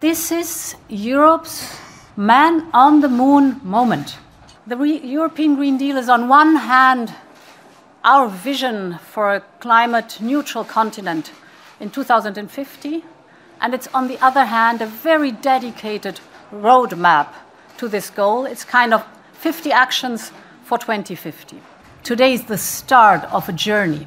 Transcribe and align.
This 0.00 0.30
is 0.30 0.76
Europe's 0.88 1.76
man 2.16 2.70
on 2.72 3.00
the 3.00 3.08
moon 3.08 3.60
moment. 3.64 4.16
The 4.64 4.76
Re 4.76 5.00
European 5.00 5.56
Green 5.56 5.76
Deal 5.76 5.96
is 5.96 6.08
on 6.08 6.28
one 6.28 6.54
hand 6.54 7.12
our 8.04 8.28
vision 8.28 8.98
for 8.98 9.34
a 9.34 9.40
climate 9.58 10.20
neutral 10.20 10.62
continent 10.62 11.32
in 11.80 11.90
2050, 11.90 13.02
and 13.60 13.74
it's 13.74 13.88
on 13.92 14.06
the 14.06 14.24
other 14.24 14.44
hand 14.44 14.80
a 14.80 14.86
very 14.86 15.32
dedicated 15.32 16.20
roadmap 16.52 17.32
to 17.78 17.88
this 17.88 18.08
goal. 18.08 18.46
It's 18.46 18.62
kind 18.62 18.94
of 18.94 19.04
50 19.32 19.72
actions 19.72 20.30
for 20.62 20.78
2050. 20.78 21.60
Today 22.04 22.34
is 22.34 22.44
the 22.44 22.56
start 22.56 23.24
of 23.32 23.48
a 23.48 23.52
journey. 23.52 24.06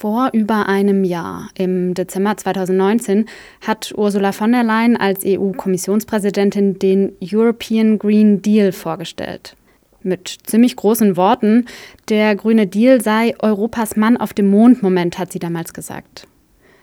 Vor 0.00 0.30
über 0.32 0.68
einem 0.68 1.02
Jahr, 1.02 1.48
im 1.58 1.92
Dezember 1.92 2.36
2019, 2.36 3.24
hat 3.66 3.92
Ursula 3.96 4.30
von 4.30 4.52
der 4.52 4.62
Leyen 4.62 4.96
als 4.96 5.24
EU-Kommissionspräsidentin 5.26 6.78
den 6.78 7.16
European 7.20 7.98
Green 7.98 8.40
Deal 8.40 8.70
vorgestellt. 8.70 9.56
Mit 10.04 10.38
ziemlich 10.44 10.76
großen 10.76 11.16
Worten, 11.16 11.66
der 12.08 12.36
grüne 12.36 12.68
Deal 12.68 13.00
sei 13.00 13.34
Europas 13.40 13.96
Mann 13.96 14.16
auf 14.16 14.32
dem 14.32 14.48
Mond-Moment, 14.50 15.18
hat 15.18 15.32
sie 15.32 15.40
damals 15.40 15.74
gesagt. 15.74 16.28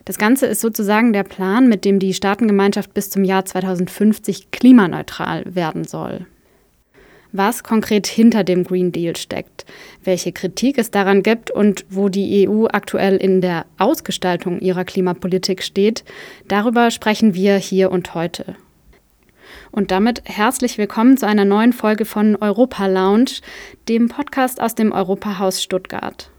Das 0.03 0.17
Ganze 0.17 0.47
ist 0.47 0.59
sozusagen 0.59 1.13
der 1.13 1.23
Plan, 1.23 1.70
mit 1.70 1.85
dem 1.85 1.99
die 1.99 2.13
Staatengemeinschaft 2.13 2.93
bis 2.93 3.09
zum 3.11 3.23
Jahr 3.23 3.45
2050 3.45 4.51
klimaneutral 4.51 5.45
werden 5.55 5.85
soll 5.85 6.25
was 7.31 7.63
konkret 7.63 8.07
hinter 8.07 8.43
dem 8.43 8.63
Green 8.63 8.91
Deal 8.91 9.15
steckt, 9.15 9.65
welche 10.03 10.31
Kritik 10.31 10.77
es 10.77 10.91
daran 10.91 11.23
gibt 11.23 11.51
und 11.51 11.85
wo 11.89 12.09
die 12.09 12.48
EU 12.48 12.67
aktuell 12.67 13.17
in 13.17 13.41
der 13.41 13.65
Ausgestaltung 13.77 14.59
ihrer 14.59 14.85
Klimapolitik 14.85 15.63
steht, 15.63 16.03
darüber 16.48 16.91
sprechen 16.91 17.34
wir 17.34 17.55
hier 17.57 17.91
und 17.91 18.13
heute. 18.15 18.55
Und 19.71 19.91
damit 19.91 20.21
herzlich 20.25 20.77
willkommen 20.77 21.17
zu 21.17 21.27
einer 21.27 21.46
neuen 21.46 21.73
Folge 21.73 22.05
von 22.05 22.35
Europa 22.37 22.87
Lounge, 22.87 23.41
dem 23.90 24.07
Podcast 24.07 24.62
aus 24.62 24.76
dem 24.76 24.91
Europahaus 24.91 25.62
Stuttgart. 25.62 26.31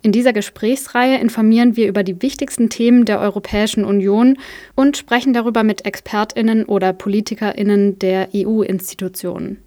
In 0.00 0.12
dieser 0.12 0.32
Gesprächsreihe 0.32 1.18
informieren 1.18 1.76
wir 1.76 1.88
über 1.88 2.04
die 2.04 2.22
wichtigsten 2.22 2.70
Themen 2.70 3.04
der 3.04 3.18
Europäischen 3.18 3.84
Union 3.84 4.38
und 4.76 4.96
sprechen 4.96 5.32
darüber 5.32 5.64
mit 5.64 5.86
Expertinnen 5.86 6.64
oder 6.64 6.92
Politikerinnen 6.92 7.98
der 7.98 8.28
EU-Institutionen. 8.32 9.58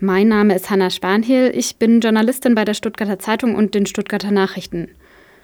Mein 0.00 0.26
Name 0.26 0.56
ist 0.56 0.70
Hanna 0.70 0.90
Spanhiel. 0.90 1.52
Ich 1.54 1.76
bin 1.76 2.00
Journalistin 2.00 2.56
bei 2.56 2.64
der 2.64 2.74
Stuttgarter 2.74 3.20
Zeitung 3.20 3.54
und 3.54 3.74
den 3.74 3.86
Stuttgarter 3.86 4.32
Nachrichten. 4.32 4.88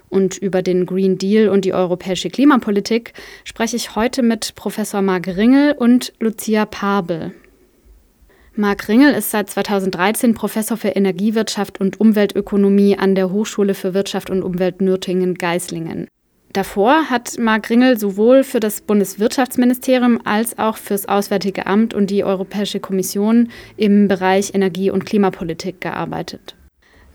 Und 0.09 0.39
über 0.39 0.61
den 0.61 0.87
Green 0.87 1.19
Deal 1.19 1.49
und 1.49 1.65
die 1.65 1.73
europäische 1.73 2.31
Klimapolitik 2.31 3.13
spreche 3.45 3.77
ich 3.77 3.95
heute 3.95 4.23
mit 4.23 4.57
Professor 4.57 5.03
Marc 5.03 5.29
Ringel 5.29 5.77
und 5.79 6.13
Lucia 6.19 6.67
Pabel. 6.67 7.33
Marc 8.57 8.89
Ringel 8.89 9.15
ist 9.15 9.31
seit 9.31 9.49
2013 9.49 10.35
Professor 10.35 10.77
für 10.77 10.89
Energiewirtschaft 10.89 11.79
und 11.81 12.01
Umweltökonomie 12.01 12.99
an 12.99 13.15
der 13.15 13.31
Hochschule 13.31 13.75
für 13.75 13.95
Wirtschaft 13.95 14.31
und 14.31 14.43
Umwelt 14.43 14.81
Nürtingen-Geislingen. 14.81 16.09
Davor 16.53 17.09
hat 17.11 17.39
Marc 17.39 17.71
Ringel 17.71 17.97
sowohl 17.97 18.43
für 18.43 18.59
das 18.59 18.81
Bundeswirtschaftsministerium 18.81 20.21
als 20.25 20.59
auch 20.59 20.79
fürs 20.79 21.07
Auswärtige 21.07 21.67
Amt 21.67 21.95
und 21.95 22.11
die 22.11 22.25
Europäische 22.25 22.81
Kommission 22.81 23.51
im 23.77 24.09
Bereich 24.09 24.53
Energie- 24.53 24.91
und 24.91 25.07
Klimapolitik 25.07 25.81
gearbeitet. 25.81 26.57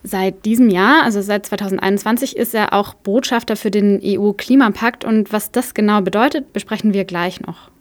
Seit 0.04 0.46
diesem 0.46 0.70
Jahr, 0.70 1.04
also 1.04 1.22
seit 1.22 1.46
2021, 1.48 2.38
ist 2.38 2.56
er 2.56 2.72
auch 2.72 2.94
Botschafter 2.94 3.58
für 3.58 3.72
den 3.72 4.00
EU-Klimapakt 4.02 5.04
und 5.04 5.34
was 5.34 5.52
das 5.52 5.74
genau 5.74 6.02
bedeutet, 6.02 6.54
besprechen 6.54 6.94
wir 6.94 7.04
gleich 7.04 7.42
noch. 7.42 7.72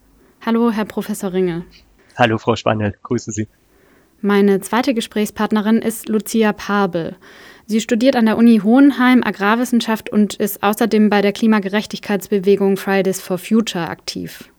Hallo, 0.44 0.72
Herr 0.72 0.86
Professor 0.86 1.33
Ringel. 1.33 1.64
Hallo, 2.16 2.39
Frau 2.39 2.56
Spaniel, 2.56 2.94
grüße 3.02 3.30
Sie. 3.30 3.46
Meine 4.20 4.61
zweite 4.61 4.94
Gesprächspartnerin 4.94 5.83
ist 5.83 6.08
Lucia 6.08 6.52
Pabel. 6.52 7.14
Sie 7.67 7.80
studiert 7.80 8.14
an 8.14 8.27
der 8.27 8.36
Uni 8.36 8.61
Hohenheim 8.63 9.23
Agrarwissenschaft 9.25 10.11
und 10.11 10.35
ist 10.35 10.63
außerdem 10.63 11.08
bei 11.08 11.23
der 11.23 11.33
Klimagerechtigkeitsbewegung 11.33 12.77
Fridays 12.77 13.23
for 13.23 13.39
Future 13.39 13.89
aktiv. 13.89 14.51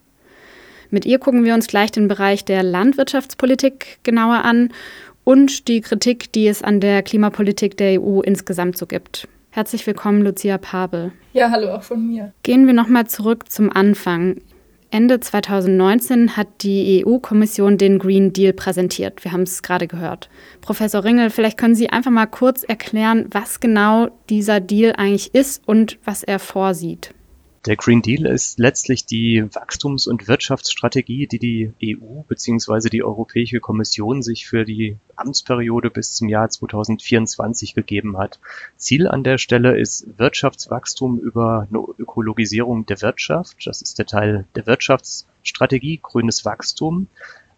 Mit 0.90 1.06
ihr 1.06 1.20
gucken 1.20 1.46
wir 1.46 1.54
uns 1.54 1.68
gleich 1.68 1.92
den 1.92 2.08
Bereich 2.08 2.46
der 2.46 2.64
Landwirtschaftspolitik 2.64 4.00
genauer 4.04 4.44
an 4.44 4.72
und 5.24 5.68
die 5.68 5.82
Kritik, 5.82 6.32
die 6.32 6.48
es 6.48 6.64
an 6.64 6.80
der 6.80 7.04
Klimapolitik 7.04 7.78
der 7.78 8.02
EU 8.02 8.22
insgesamt 8.22 8.78
so 8.78 8.88
gibt. 8.88 9.28
Herzlich 9.52 9.86
willkommen, 9.86 10.22
Lucia 10.22 10.58
Pabel. 10.58 11.12
Ja, 11.34 11.52
hallo 11.52 11.76
auch 11.76 11.84
von 11.84 12.08
mir. 12.08 12.34
Gehen 12.44 12.66
wir 12.66 12.74
nochmal 12.74 13.08
zurück 13.08 13.52
zum 13.52 13.72
Anfang. 13.72 14.42
Ende 14.96 15.20
2019 15.20 16.38
hat 16.38 16.48
die 16.62 17.04
EU-Kommission 17.06 17.78
den 17.78 18.00
Green 18.00 18.32
Deal 18.32 18.54
präsentiert. 18.54 19.26
Wir 19.26 19.34
haben 19.34 19.42
es 19.42 19.62
gerade 19.62 19.88
gehört. 19.90 20.30
Professor 20.62 21.04
Ringel, 21.04 21.32
vielleicht 21.32 21.58
können 21.58 21.76
Sie 21.76 21.90
einfach 21.90 22.12
mal 22.12 22.28
kurz 22.28 22.64
erklären, 22.64 23.26
was 23.30 23.60
genau 23.60 24.08
dieser 24.30 24.62
Deal 24.62 24.94
eigentlich 24.96 25.36
ist 25.36 25.68
und 25.68 25.98
was 26.06 26.24
er 26.24 26.40
vorsieht. 26.40 27.15
Der 27.66 27.78
Green 27.78 28.04
Deal 28.04 28.28
ist 28.28 28.60
letztlich 28.60 29.08
die 29.08 29.44
Wachstums- 29.54 30.06
und 30.06 30.28
Wirtschaftsstrategie, 30.28 31.26
die 31.26 31.40
die 31.40 31.98
EU 32.00 32.22
bzw. 32.28 32.90
die 32.90 33.04
Europäische 33.04 33.60
Kommission 33.60 34.22
sich 34.22 34.46
für 34.46 34.66
die 34.66 34.98
Amtsperiode 35.16 35.90
bis 35.90 36.14
zum 36.14 36.30
Jahr 36.30 36.48
2024 36.48 37.74
gegeben 37.74 38.20
hat. 38.20 38.40
Ziel 38.78 39.08
an 39.08 39.24
der 39.24 39.40
Stelle 39.40 39.80
ist 39.80 40.20
Wirtschaftswachstum 40.20 41.18
über 41.18 41.68
eine 41.68 41.80
Ökologisierung 41.98 42.86
der 42.86 43.02
Wirtschaft. 43.02 43.58
Das 43.66 43.82
ist 43.82 43.98
der 43.98 44.06
Teil 44.06 44.46
der 44.54 44.68
Wirtschaftsstrategie, 44.68 46.00
grünes 46.04 46.46
Wachstum. 46.46 47.08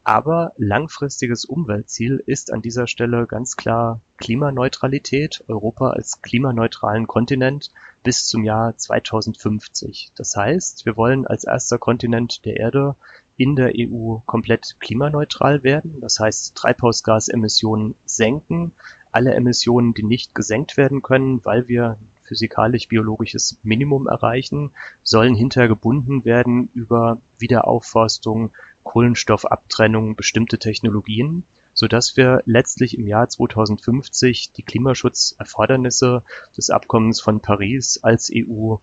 Aber 0.08 0.54
langfristiges 0.56 1.44
Umweltziel 1.44 2.24
ist 2.26 2.54
an 2.54 2.62
dieser 2.62 2.88
Stelle 2.88 3.28
ganz 3.28 3.58
klar 3.58 4.00
Klimaneutralität, 4.16 5.44
Europa 5.50 5.90
als 5.90 6.22
klimaneutralen 6.22 7.08
Kontinent 7.08 7.72
bis 8.04 8.26
zum 8.26 8.46
Jahr 8.46 8.78
2050. 8.78 10.14
Das 10.16 10.34
heißt, 10.38 10.86
wir 10.86 10.96
wollen 10.96 11.28
als 11.28 11.44
erster 11.44 11.78
Kontinent 11.78 12.46
der 12.46 12.56
Erde 12.56 12.96
in 13.36 13.58
der 13.58 13.74
EU 13.76 14.20
komplett 14.26 14.78
klimaneutral 14.80 15.64
werden. 15.64 16.00
Das 16.00 16.22
heißt, 16.22 16.56
Treibhausgasemissionen 16.56 17.96
senken. 18.06 18.72
Alle 19.12 19.34
Emissionen, 19.34 19.94
die 19.94 20.04
nicht 20.04 20.34
gesenkt 20.34 20.78
werden 20.78 21.02
können, 21.02 21.44
weil 21.44 21.68
wir 21.68 21.98
physikalisch-biologisches 22.22 23.60
Minimum 23.64 24.08
erreichen, 24.08 24.72
sollen 25.04 25.36
hinterher 25.36 25.68
gebunden 25.68 26.24
werden 26.24 26.70
über 26.74 27.20
Wiederaufforstung, 27.40 28.52
Kohlenstoffabtrennung, 28.88 30.16
bestimmte 30.16 30.58
Technologien, 30.58 31.44
so 31.74 31.88
dass 31.88 32.16
wir 32.16 32.42
letztlich 32.46 32.98
im 32.98 33.06
Jahr 33.06 33.28
2050 33.28 34.54
die 34.54 34.64
Klimaschutzerfordernisse 34.64 36.24
des 36.56 36.70
Abkommens 36.70 37.22
von 37.22 37.42
Paris 37.42 38.00
als 38.02 38.32
EU 38.34 38.78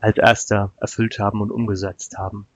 als 0.00 0.18
erster 0.18 0.72
erfüllt 0.78 1.18
haben 1.18 1.40
und 1.40 1.52
umgesetzt 1.52 2.18
haben. 2.18 2.46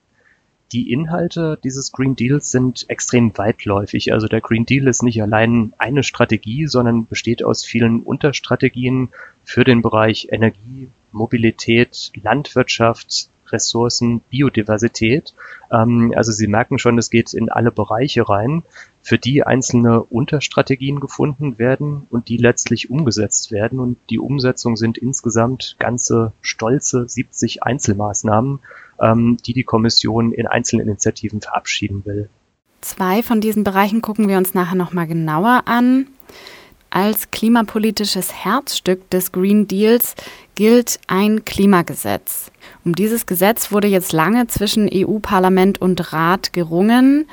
Die 0.73 0.93
Inhalte 0.93 1.59
dieses 1.65 1.93
Green 1.93 2.17
Deals 2.17 2.51
sind 2.51 2.85
extrem 2.91 3.39
weitläufig. 3.39 4.13
Also 4.13 4.27
der 4.27 4.43
Green 4.43 4.67
Deal 4.67 4.89
ist 4.89 5.03
nicht 5.03 5.23
allein 5.23 5.73
eine 5.79 6.03
Strategie, 6.03 6.67
sondern 6.67 7.07
besteht 7.07 7.43
aus 7.43 7.65
vielen 7.65 8.03
Unterstrategien 8.03 9.09
für 9.45 9.65
den 9.65 9.81
Bereich 9.81 10.29
Energie, 10.31 10.89
Mobilität, 11.13 12.13
Landwirtschaft, 12.23 13.31
Ressourcen, 13.53 14.21
Biodiversität. 14.31 15.35
Ähm, 15.71 16.13
also 16.17 16.33
Sie 16.33 16.47
merken 16.47 16.79
schon, 16.79 16.99
es 16.99 17.11
geht 17.11 17.33
in 17.33 17.51
alle 17.51 17.71
Bereiche 17.71 18.29
rein, 18.29 18.63
für 19.03 19.19
die 19.19 19.43
einzelne 19.43 20.03
Unterstrategien 20.03 21.01
gefunden 21.01 21.59
werden 21.59 22.07
und 22.11 22.29
die 22.29 22.37
letztlich 22.37 22.91
umgesetzt 22.91 23.53
werden. 23.53 23.81
Und 23.81 23.99
die 24.11 24.19
Umsetzung 24.19 24.77
sind 24.77 24.99
insgesamt 24.99 25.77
ganze 25.79 26.33
stolze 26.41 27.09
70 27.09 27.63
Einzelmaßnahmen, 27.63 28.61
ähm, 29.01 29.37
die 29.47 29.53
die 29.53 29.65
Kommission 29.65 30.33
in 30.33 30.47
einzelnen 30.47 30.87
Initiativen 30.87 31.41
verabschieden 31.41 32.05
will. 32.05 32.29
Zwei 32.81 33.23
von 33.23 33.41
diesen 33.41 33.65
Bereichen 33.65 34.03
gucken 34.03 34.29
wir 34.29 34.39
uns 34.39 34.55
nachher 34.55 34.77
nochmal 34.77 35.07
genauer 35.07 35.63
an. 35.67 36.07
Als 36.91 37.31
klimapolitisches 37.31 38.33
Herzstück 38.33 39.11
des 39.11 39.31
Green 39.31 39.69
Deals 39.69 40.15
gilt 40.55 40.99
ein 41.07 41.45
Klimagesetz. 41.45 42.51
Um 42.85 42.95
dieses 42.95 43.27
Gesetz 43.27 43.71
wurde 43.71 43.89
jetzt 43.89 44.13
lange 44.13 44.47
zwischen 44.47 44.89
EU-Parlament 44.93 45.81
und 45.81 46.13
Rat 46.15 46.55
gerungen. 46.55 47.29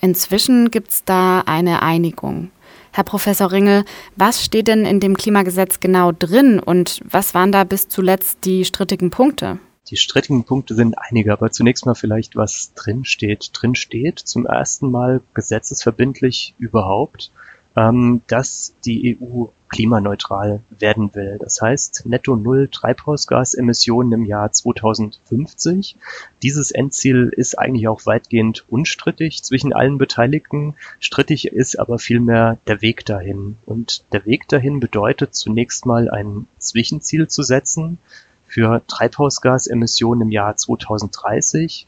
Inzwischen 0.00 0.70
gibt 0.70 0.90
es 0.90 1.04
da 1.04 1.40
eine 1.40 1.82
Einigung. 1.82 2.52
Herr 2.92 3.04
Professor 3.04 3.50
Ringel, 3.50 3.84
was 4.16 4.44
steht 4.44 4.68
denn 4.68 4.84
in 4.84 5.00
dem 5.00 5.16
Klimagesetz 5.16 5.80
genau 5.80 6.12
drin 6.12 6.60
und 6.60 7.00
was 7.04 7.34
waren 7.34 7.52
da 7.52 7.64
bis 7.64 7.88
zuletzt 7.88 8.44
die 8.44 8.64
strittigen 8.64 9.10
Punkte? 9.10 9.58
Die 9.90 9.96
strittigen 9.96 10.44
Punkte 10.44 10.76
sind 10.76 10.94
einige, 10.96 11.32
aber 11.32 11.50
zunächst 11.50 11.84
mal 11.84 11.94
vielleicht, 11.94 12.36
was 12.36 12.74
drin 12.74 13.04
steht. 13.04 13.50
Drin 13.52 13.74
steht 13.74 14.20
zum 14.20 14.46
ersten 14.46 14.90
Mal 14.90 15.20
gesetzesverbindlich 15.34 16.54
überhaupt, 16.58 17.32
ähm, 17.80 18.20
dass 18.26 18.74
die 18.84 19.16
EU 19.18 19.46
klimaneutral 19.70 20.60
werden 20.68 21.14
will. 21.14 21.38
Das 21.40 21.62
heißt, 21.62 22.02
netto 22.04 22.36
null 22.36 22.68
Treibhausgasemissionen 22.68 24.12
im 24.12 24.24
Jahr 24.26 24.52
2050. 24.52 25.96
Dieses 26.42 26.72
Endziel 26.72 27.32
ist 27.34 27.58
eigentlich 27.58 27.88
auch 27.88 28.04
weitgehend 28.04 28.64
unstrittig 28.68 29.42
zwischen 29.44 29.72
allen 29.72 29.96
Beteiligten. 29.96 30.74
Strittig 30.98 31.46
ist 31.46 31.78
aber 31.78 31.98
vielmehr 31.98 32.58
der 32.66 32.82
Weg 32.82 33.06
dahin. 33.06 33.56
Und 33.64 34.04
der 34.12 34.26
Weg 34.26 34.48
dahin 34.48 34.80
bedeutet 34.80 35.34
zunächst 35.34 35.86
mal 35.86 36.10
ein 36.10 36.48
Zwischenziel 36.58 37.28
zu 37.28 37.42
setzen 37.42 37.98
für 38.46 38.82
Treibhausgasemissionen 38.88 40.22
im 40.22 40.32
Jahr 40.32 40.56
2030. 40.56 41.86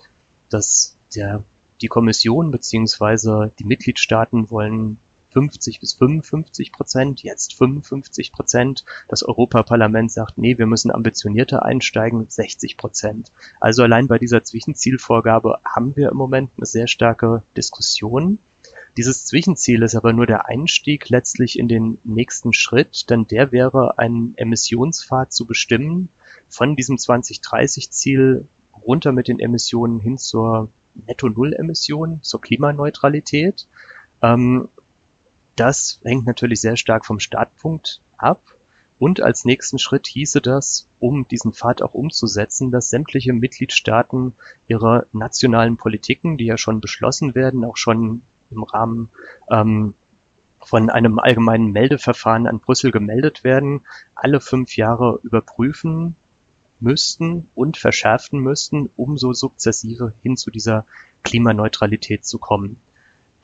Das 0.49 0.97
der, 1.17 1.43
die 1.83 1.89
Kommission 1.89 2.51
beziehungsweise 2.51 3.51
die 3.59 3.65
Mitgliedstaaten 3.65 4.51
wollen 4.51 4.99
50 5.33 5.81
bis 5.81 5.95
55 5.95 6.73
Prozent, 6.73 7.23
jetzt 7.23 7.55
55 7.55 8.33
Prozent. 8.33 8.85
Das 9.09 9.23
Europaparlament 9.23 10.13
sagt, 10.13 10.39
nee, 10.39 10.59
wir 10.59 10.67
müssen 10.67 10.91
ambitionierter 10.91 11.65
einsteigen, 11.65 12.27
60 12.29 12.77
Prozent. 12.77 13.33
Also 13.61 13.83
allein 13.83 14.09
bei 14.09 14.19
dieser 14.19 14.45
Zwischenzielvorgabe 14.45 15.61
haben 15.65 15.97
wir 15.97 16.11
im 16.11 16.17
Moment 16.17 16.51
eine 16.57 16.67
sehr 16.67 16.87
starke 16.87 17.43
Diskussion. 17.57 18.39
Dieses 18.97 19.25
Zwischenziel 19.25 19.83
ist 19.83 19.95
aber 19.95 20.13
nur 20.13 20.27
der 20.27 20.49
Einstieg 20.49 21.09
letztlich 21.09 21.59
in 21.59 21.67
den 21.67 21.99
nächsten 22.05 22.53
Schritt, 22.53 23.09
denn 23.09 23.27
der 23.27 23.51
wäre, 23.51 23.99
einen 23.99 24.35
Emissionspfad 24.37 25.33
zu 25.33 25.47
bestimmen, 25.47 26.11
von 26.49 26.77
diesem 26.77 26.97
2030-Ziel 26.97 28.47
runter 28.87 29.13
mit 29.13 29.29
den 29.29 29.41
Emissionen 29.41 29.99
hin 29.99 30.19
zur 30.19 30.69
Netto-Null-Emission, 31.07 32.21
zur 32.23 32.41
Klimaneutralität. 32.43 33.67
Ähm, 34.21 34.69
das 35.57 36.01
hängt 36.05 36.27
natürlich 36.27 36.61
sehr 36.61 36.77
stark 36.77 37.05
vom 37.05 37.21
Startpunkt 37.21 38.01
ab. 38.17 38.43
Und 38.99 39.21
als 39.21 39.45
nächsten 39.45 39.81
Schritt 39.81 40.07
hieße 40.07 40.41
das, 40.41 40.87
um 41.01 41.27
diesen 41.27 41.53
Pfad 41.53 41.83
auch 41.83 41.93
umzusetzen, 41.93 42.71
dass 42.71 42.89
sämtliche 42.89 43.33
Mitgliedstaaten 43.33 44.35
ihre 44.69 45.07
nationalen 45.13 45.77
Politiken, 45.77 46.37
die 46.37 46.45
ja 46.45 46.57
schon 46.57 46.81
beschlossen 46.81 47.35
werden, 47.35 47.65
auch 47.65 47.77
schon 47.77 48.23
im 48.51 48.63
Rahmen 48.63 49.09
ähm, 49.51 49.95
von 50.61 50.89
einem 50.89 51.19
allgemeinen 51.19 51.73
Meldeverfahren 51.73 52.47
an 52.47 52.61
Brüssel 52.61 52.93
gemeldet 52.93 53.43
werden, 53.43 53.81
alle 54.15 54.41
fünf 54.41 54.77
Jahre 54.77 55.19
überprüfen 55.25 56.15
müssten 56.79 57.49
und 57.55 57.77
verschärfen 57.77 58.41
müssten, 58.41 58.89
um 58.97 59.19
so 59.19 59.33
sukzessive 59.33 60.15
hin 60.23 60.37
zu 60.37 60.51
dieser 60.51 60.85
Klimaneutralität 61.25 62.25
zu 62.25 62.39
kommen. 62.39 62.77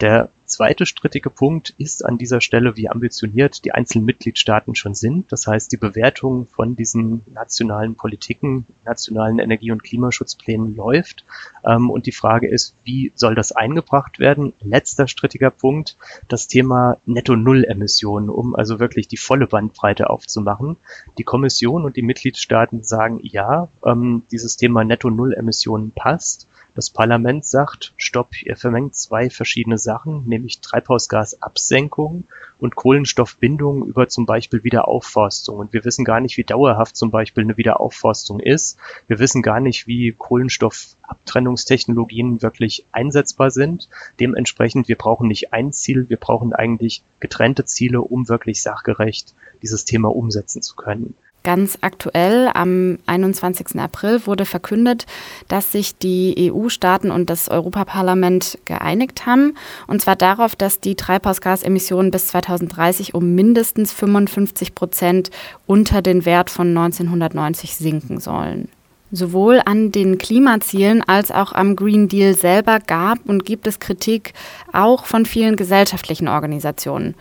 Der 0.01 0.31
zweite 0.49 0.87
strittige 0.87 1.31
Punkt 1.31 1.75
ist 1.79 2.05
an 2.05 2.19
dieser 2.19 2.41
Stelle, 2.41 2.77
wie 2.77 2.89
ambitioniert 2.89 3.65
die 3.65 3.73
einzelnen 3.73 4.05
Mitgliedstaaten 4.05 4.75
schon 4.75 4.95
sind. 4.95 5.31
Das 5.31 5.47
heißt, 5.47 5.71
die 5.71 5.77
Bewertung 5.77 6.47
von 6.47 6.75
diesen 6.75 7.23
nationalen 7.33 7.95
Politiken, 7.95 8.67
nationalen 8.85 9.39
Energie- 9.39 9.71
und 9.71 9.85
Klimaschutzplänen 9.85 10.75
läuft. 10.75 11.25
Ähm, 11.65 11.91
und 11.91 12.07
die 12.07 12.13
Frage 12.13 12.49
ist, 12.49 12.75
wie 12.85 13.13
soll 13.15 13.35
das 13.35 13.53
eingebracht 13.53 14.19
werden? 14.19 14.55
Letzter 14.61 15.07
strittiger 15.07 15.51
Punkt, 15.51 15.97
das 16.29 16.49
Thema 16.49 16.99
Netto-Null-Emissionen, 17.07 18.29
um 18.31 18.57
also 18.57 18.81
wirklich 18.81 19.09
die 19.09 19.17
volle 19.17 19.47
Bandbreite 19.47 20.11
aufzumachen. 20.11 20.77
Die 21.19 21.25
Kommission 21.25 21.85
und 21.85 21.97
die 21.97 22.03
Mitgliedstaaten 22.03 22.83
sagen, 22.83 23.21
ja, 23.23 23.69
ähm, 23.85 24.23
dieses 24.31 24.57
Thema 24.57 24.85
Netto-Null-Emissionen 24.85 25.93
passt. 25.93 26.49
Das 26.79 26.91
Parlament 26.91 27.45
sagt, 27.45 27.93
stopp, 27.97 28.41
ihr 28.41 28.55
vermengt 28.55 28.95
zwei 28.95 29.31
verschiedene 29.31 29.79
Sachen, 29.79 30.29
nämlich 30.39 30.61
Treibhausgasabsenkung 30.61 32.25
und 32.59 32.75
Kohlenstoffbindung 32.75 33.87
über 33.87 34.09
zum 34.09 34.27
Beispiel 34.27 34.65
Wiederaufforstung. 34.65 35.59
Und 35.59 35.73
wir 35.73 35.85
wissen 35.85 36.05
gar 36.05 36.21
nicht, 36.21 36.37
wie 36.37 36.45
dauerhaft 36.45 36.97
zum 36.97 37.11
Beispiel 37.11 37.45
eine 37.45 37.57
Wiederaufforstung 37.57 38.41
ist. 38.41 38.79
Wir 39.07 39.19
wissen 39.19 39.43
gar 39.43 39.61
nicht, 39.61 39.87
wie 39.87 40.13
Kohlenstoffabtrennungstechnologien 40.13 42.43
wirklich 42.43 42.85
einsetzbar 42.93 43.51
sind. 43.51 43.89
Dementsprechend, 44.19 44.89
wir 44.89 44.97
brauchen 44.97 45.29
nicht 45.29 45.53
ein 45.53 45.73
Ziel, 45.73 46.09
wir 46.09 46.17
brauchen 46.17 46.53
eigentlich 46.53 47.03
getrennte 47.21 47.65
Ziele, 47.65 48.01
um 48.01 48.29
wirklich 48.29 48.63
sachgerecht 48.63 49.35
dieses 49.63 49.85
Thema 49.85 50.15
umsetzen 50.15 50.63
zu 50.63 50.77
können. 50.77 51.15
Ganz 51.49 51.79
aktuell, 51.81 52.51
am 52.53 52.99
21. 53.07 53.81
April, 53.81 54.27
wurde 54.27 54.45
verkündet, 54.45 55.07
dass 55.49 55.73
sich 55.73 55.97
die 55.97 56.53
EU-Staaten 56.53 57.11
und 57.11 57.31
das 57.31 57.49
Europaparlament 57.49 58.59
geeinigt 58.67 59.25
haben. 59.25 59.55
Und 59.87 60.03
zwar 60.03 60.15
darauf, 60.15 60.57
dass 60.57 60.81
die 60.81 60.95
Treibhausgasemissionen 60.95 62.11
bis 62.11 62.27
2030 62.27 63.15
um 63.15 63.35
mindestens 63.35 63.95
55 63.95 64.75
Prozent 64.75 65.31
unter 65.67 66.03
den 66.03 66.27
Wert 66.27 66.51
von 66.51 66.69
1990 66.77 67.77
sinken 67.77 68.21
sollen. 68.21 68.69
Sowohl 69.11 69.63
an 69.65 69.91
den 69.91 70.19
Klimazielen 70.19 71.03
als 71.03 71.31
auch 71.31 71.53
am 71.53 71.77
Green 71.77 72.09
Deal 72.09 72.35
selber 72.35 72.79
gab 72.79 73.21
und 73.25 73.47
gibt 73.47 73.67
es 73.67 73.81
Kritik 73.81 74.35
auch 74.75 75.07
von 75.07 75.25
vielen 75.25 75.57
gesellschaftlichen 75.57 76.29
Organisationen. 76.29 77.15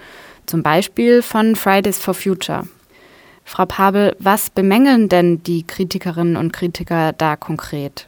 Zum 0.47 0.63
Beispiel 0.63 1.21
von 1.21 1.55
Fridays 1.55 1.97
for 1.97 2.13
Future. 2.13 2.65
Frau 3.47 3.65
Pabel, 3.65 4.13
was 4.19 4.49
bemängeln 4.49 5.07
denn 5.07 5.41
die 5.41 5.63
Kritikerinnen 5.63 6.35
und 6.35 6.51
Kritiker 6.51 7.13
da 7.13 7.37
konkret? 7.37 8.05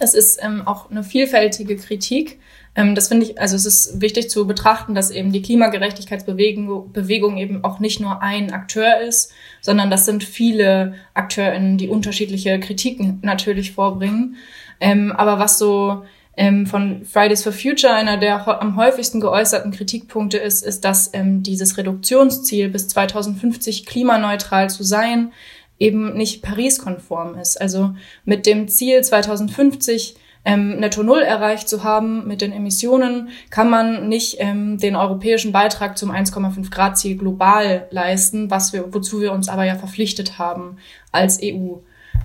Das 0.00 0.14
ist 0.14 0.40
ähm, 0.42 0.66
auch 0.66 0.90
eine 0.90 1.04
vielfältige 1.04 1.76
Kritik. 1.76 2.40
Ähm, 2.74 2.96
das 2.96 3.06
finde 3.06 3.24
ich, 3.24 3.40
also 3.40 3.54
es 3.54 3.66
ist 3.66 4.00
wichtig 4.00 4.30
zu 4.30 4.48
betrachten, 4.48 4.96
dass 4.96 5.12
eben 5.12 5.30
die 5.30 5.42
Klimagerechtigkeitsbewegung 5.42 6.92
Bewegung 6.92 7.36
eben 7.36 7.62
auch 7.62 7.78
nicht 7.78 8.00
nur 8.00 8.20
ein 8.20 8.52
Akteur 8.52 8.98
ist, 9.00 9.32
sondern 9.60 9.92
das 9.92 10.06
sind 10.06 10.24
viele 10.24 10.94
AkteurInnen, 11.14 11.78
die 11.78 11.88
unterschiedliche 11.88 12.58
Kritiken 12.58 13.20
natürlich 13.22 13.70
vorbringen. 13.72 14.34
Ähm, 14.80 15.12
aber 15.12 15.38
was 15.38 15.56
so 15.56 16.04
ähm, 16.36 16.66
von 16.66 17.04
Fridays 17.04 17.42
for 17.42 17.52
Future 17.52 17.92
einer 17.92 18.16
der 18.16 18.46
am 18.60 18.76
häufigsten 18.76 19.20
geäußerten 19.20 19.72
Kritikpunkte 19.72 20.38
ist, 20.38 20.64
ist, 20.64 20.84
dass 20.84 21.10
ähm, 21.12 21.42
dieses 21.42 21.76
Reduktionsziel 21.78 22.68
bis 22.68 22.88
2050 22.88 23.86
klimaneutral 23.86 24.70
zu 24.70 24.82
sein 24.82 25.32
eben 25.78 26.14
nicht 26.16 26.42
Paris-konform 26.42 27.36
ist. 27.36 27.60
Also 27.60 27.94
mit 28.24 28.46
dem 28.46 28.68
Ziel 28.68 29.02
2050 29.02 30.16
ähm, 30.44 30.78
Netto 30.78 31.02
Null 31.02 31.22
erreicht 31.22 31.68
zu 31.68 31.84
haben 31.84 32.26
mit 32.26 32.42
den 32.42 32.52
Emissionen, 32.52 33.30
kann 33.50 33.70
man 33.70 34.08
nicht 34.08 34.36
ähm, 34.40 34.78
den 34.78 34.94
europäischen 34.94 35.52
Beitrag 35.52 35.96
zum 35.96 36.10
1,5 36.10 36.70
Grad 36.70 36.98
Ziel 36.98 37.16
global 37.16 37.86
leisten, 37.90 38.50
was 38.50 38.72
wir, 38.72 38.92
wozu 38.92 39.20
wir 39.20 39.32
uns 39.32 39.48
aber 39.48 39.64
ja 39.64 39.74
verpflichtet 39.74 40.38
haben 40.38 40.76
als 41.12 41.40
EU 41.42 41.76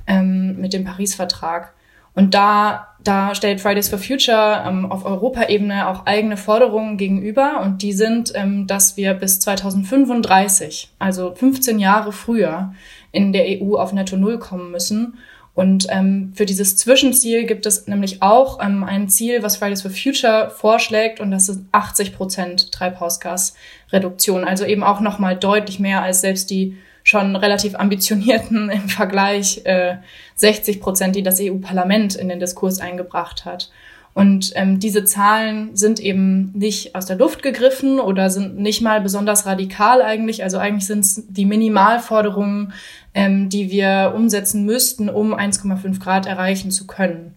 ähm, 0.06 0.58
mit 0.60 0.74
dem 0.74 0.84
Paris-Vertrag. 0.84 1.74
Und 2.16 2.34
da, 2.34 2.88
da 3.04 3.34
stellt 3.36 3.62
Fridays 3.62 3.90
for 3.90 4.00
Future 4.00 4.64
ähm, 4.68 4.92
auf 4.92 5.06
Europaebene 5.06 5.88
auch 5.88 6.06
eigene 6.06 6.38
Forderungen 6.38 6.98
gegenüber. 6.98 7.62
Und 7.62 7.82
die 7.82 7.94
sind, 7.94 8.32
ähm, 8.36 8.68
dass 8.68 8.98
wir 8.98 9.14
bis 9.14 9.40
2035, 9.40 10.92
also 11.00 11.34
15 11.34 11.80
Jahre 11.80 12.12
früher, 12.12 12.74
in 13.12 13.34
der 13.34 13.46
EU 13.46 13.78
auf 13.78 13.94
Netto 13.94 14.18
Null 14.18 14.40
kommen 14.40 14.72
müssen. 14.72 15.18
Und 15.56 15.88
ähm, 15.90 16.32
für 16.36 16.46
dieses 16.46 16.78
Zwischenziel 16.78 17.46
gibt 17.46 17.66
es 17.66 17.86
nämlich 17.88 18.22
auch 18.22 18.64
ähm, 18.64 18.86
ein 18.86 19.10
Ziel, 19.10 19.44
was 19.44 19.58
Fridays 19.58 19.82
for 19.82 19.92
Future 19.92 20.50
vorschlägt, 20.52 21.20
und 21.20 21.32
das 21.32 21.50
ist 21.50 21.64
80 21.74 22.16
Prozent 22.16 22.72
Treibhausgasreduktion. 22.72 24.46
Also 24.46 24.64
eben 24.64 24.84
auch 24.84 25.02
nochmal 25.02 25.36
deutlich 25.36 25.80
mehr 25.80 26.02
als 26.02 26.22
selbst 26.22 26.50
die 26.50 26.78
schon 27.10 27.36
relativ 27.36 27.76
ambitionierten 27.76 28.70
im 28.70 28.88
Vergleich 28.88 29.62
äh, 29.66 29.96
60 30.36 30.80
Prozent, 30.80 31.16
die 31.16 31.24
das 31.24 31.40
EU-Parlament 31.42 32.16
in 32.16 32.30
den 32.30 32.40
Diskurs 32.40 32.80
eingebracht 32.80 33.46
hat. 33.46 33.70
Und 34.14 34.52
ähm, 34.56 34.80
diese 34.80 35.06
Zahlen 35.06 35.76
sind 35.76 36.00
eben 36.00 36.52
nicht 36.54 36.96
aus 36.96 37.06
der 37.06 37.16
Luft 37.16 37.44
gegriffen 37.44 38.00
oder 38.00 38.30
sind 38.30 38.58
nicht 38.58 38.82
mal 38.82 39.02
besonders 39.02 39.46
radikal 39.46 40.02
eigentlich. 40.02 40.44
Also 40.44 40.58
eigentlich 40.58 40.88
sind 40.88 41.02
es 41.02 41.24
die 41.28 41.46
Minimalforderungen, 41.46 42.74
ähm, 43.14 43.50
die 43.50 43.70
wir 43.72 44.14
umsetzen 44.16 44.66
müssten, 44.66 45.10
um 45.10 45.34
1,5 45.34 46.00
Grad 46.00 46.26
erreichen 46.26 46.72
zu 46.72 46.88
können. 46.88 47.36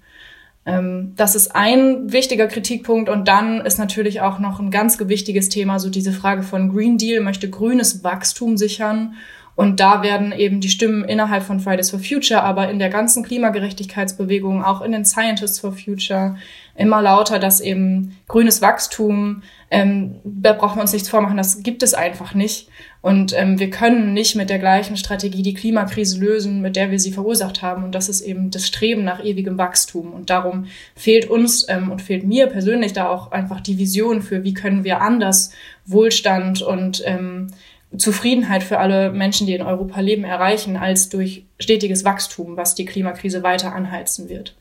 Ähm, 0.64 1.12
das 1.16 1.34
ist 1.34 1.54
ein 1.54 2.10
wichtiger 2.12 2.46
Kritikpunkt. 2.46 3.08
Und 3.08 3.28
dann 3.28 3.60
ist 3.60 3.78
natürlich 3.78 4.20
auch 4.20 4.38
noch 4.38 4.58
ein 4.58 4.70
ganz 4.70 4.98
wichtiges 4.98 5.50
Thema, 5.50 5.78
so 5.78 5.90
diese 5.90 6.12
Frage 6.12 6.42
von 6.42 6.72
Green 6.72 6.98
Deal, 6.98 7.22
möchte 7.22 7.50
grünes 7.50 8.02
Wachstum 8.02 8.56
sichern. 8.56 9.14
Und 9.54 9.80
da 9.80 10.02
werden 10.02 10.32
eben 10.32 10.60
die 10.60 10.70
Stimmen 10.70 11.04
innerhalb 11.04 11.42
von 11.42 11.60
Fridays 11.60 11.90
for 11.90 12.00
Future, 12.00 12.42
aber 12.42 12.70
in 12.70 12.78
der 12.78 12.88
ganzen 12.88 13.22
Klimagerechtigkeitsbewegung, 13.22 14.64
auch 14.64 14.80
in 14.80 14.92
den 14.92 15.04
Scientists 15.04 15.60
for 15.60 15.72
Future, 15.72 16.36
immer 16.74 17.02
lauter, 17.02 17.38
dass 17.38 17.60
eben 17.60 18.16
grünes 18.28 18.62
Wachstum, 18.62 19.42
ähm, 19.70 20.16
da 20.24 20.54
brauchen 20.54 20.76
wir 20.76 20.82
uns 20.82 20.94
nichts 20.94 21.10
vormachen, 21.10 21.36
das 21.36 21.62
gibt 21.62 21.82
es 21.82 21.92
einfach 21.92 22.32
nicht. 22.34 22.68
Und 23.02 23.36
ähm, 23.36 23.58
wir 23.58 23.68
können 23.68 24.14
nicht 24.14 24.36
mit 24.36 24.48
der 24.48 24.58
gleichen 24.58 24.96
Strategie 24.96 25.42
die 25.42 25.54
Klimakrise 25.54 26.18
lösen, 26.20 26.62
mit 26.62 26.76
der 26.76 26.90
wir 26.90 27.00
sie 27.00 27.12
verursacht 27.12 27.60
haben. 27.60 27.84
Und 27.84 27.94
das 27.94 28.08
ist 28.08 28.20
eben 28.20 28.50
das 28.50 28.66
Streben 28.66 29.02
nach 29.04 29.22
ewigem 29.22 29.58
Wachstum. 29.58 30.12
Und 30.12 30.30
darum 30.30 30.66
fehlt 30.94 31.28
uns 31.28 31.66
ähm, 31.68 31.90
und 31.90 32.00
fehlt 32.00 32.24
mir 32.24 32.46
persönlich 32.46 32.92
da 32.92 33.08
auch 33.08 33.32
einfach 33.32 33.60
die 33.60 33.76
Vision 33.76 34.22
für, 34.22 34.44
wie 34.44 34.54
können 34.54 34.84
wir 34.84 35.00
anders 35.00 35.50
Wohlstand 35.84 36.62
und 36.62 37.02
ähm, 37.04 37.48
Zufriedenheit 37.96 38.62
für 38.62 38.78
alle 38.78 39.12
Menschen, 39.12 39.46
die 39.46 39.54
in 39.54 39.62
Europa 39.62 40.00
leben, 40.00 40.24
erreichen, 40.24 40.76
als 40.76 41.08
durch 41.08 41.44
stetiges 41.58 42.04
Wachstum, 42.04 42.56
was 42.56 42.74
die 42.74 42.84
Klimakrise 42.84 43.42
weiter 43.42 43.74
anheizen 43.74 44.28
wird. 44.28 44.56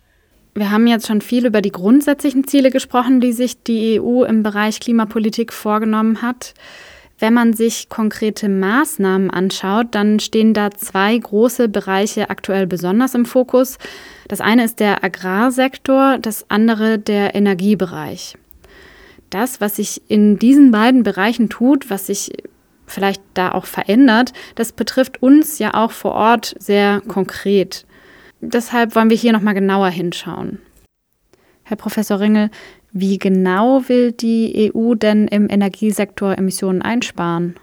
Wir 0.54 0.70
haben 0.70 0.88
jetzt 0.88 1.08
schon 1.08 1.22
viel 1.22 1.46
über 1.46 1.62
die 1.62 1.72
grundsätzlichen 1.72 2.46
Ziele 2.46 2.72
gesprochen, 2.72 3.22
die 3.22 3.32
sich 3.32 3.64
die 3.64 4.02
EU 4.02 4.24
im 4.24 4.44
Bereich 4.44 4.82
Klimapolitik 4.82 5.54
vorgenommen 5.54 6.22
hat. 6.22 6.54
Wenn 7.20 7.34
man 7.34 7.54
sich 7.54 7.88
konkrete 7.88 8.50
Maßnahmen 8.50 9.30
anschaut, 9.30 9.88
dann 9.92 10.20
stehen 10.20 10.54
da 10.54 10.72
zwei 10.72 11.18
große 11.18 11.70
Bereiche 11.70 12.30
aktuell 12.30 12.68
besonders 12.68 13.14
im 13.14 13.26
Fokus. 13.26 13.78
Das 14.28 14.42
eine 14.42 14.66
ist 14.66 14.80
der 14.80 15.04
Agrarsektor, 15.04 16.18
das 16.18 16.46
andere 16.50 16.98
der 16.98 17.36
Energiebereich. 17.36 18.36
Das, 19.30 19.62
was 19.62 19.78
sich 19.78 20.02
in 20.10 20.40
diesen 20.40 20.72
beiden 20.72 21.04
Bereichen 21.04 21.48
tut, 21.48 21.90
was 21.90 22.08
sich 22.08 22.32
vielleicht 22.92 23.22
da 23.34 23.52
auch 23.54 23.66
verändert, 23.66 24.34
das 24.56 24.72
betrifft 24.72 25.22
uns 25.24 25.60
ja 25.60 25.74
auch 25.74 25.92
vor 25.92 26.14
Ort 26.14 26.56
sehr 26.60 27.02
konkret. 27.08 27.86
Deshalb 28.42 28.96
wollen 28.96 29.10
wir 29.10 29.18
hier 29.18 29.34
nochmal 29.34 29.54
genauer 29.54 29.90
hinschauen. 29.90 30.60
Herr 31.64 31.78
Professor 31.78 32.20
Ringel, 32.20 32.50
wie 32.92 33.18
genau 33.18 33.88
will 33.88 34.12
die 34.12 34.72
EU 34.74 34.96
denn 34.96 35.28
im 35.28 35.50
Energiesektor 35.50 36.38
Emissionen 36.38 36.82
einsparen? 36.82 37.56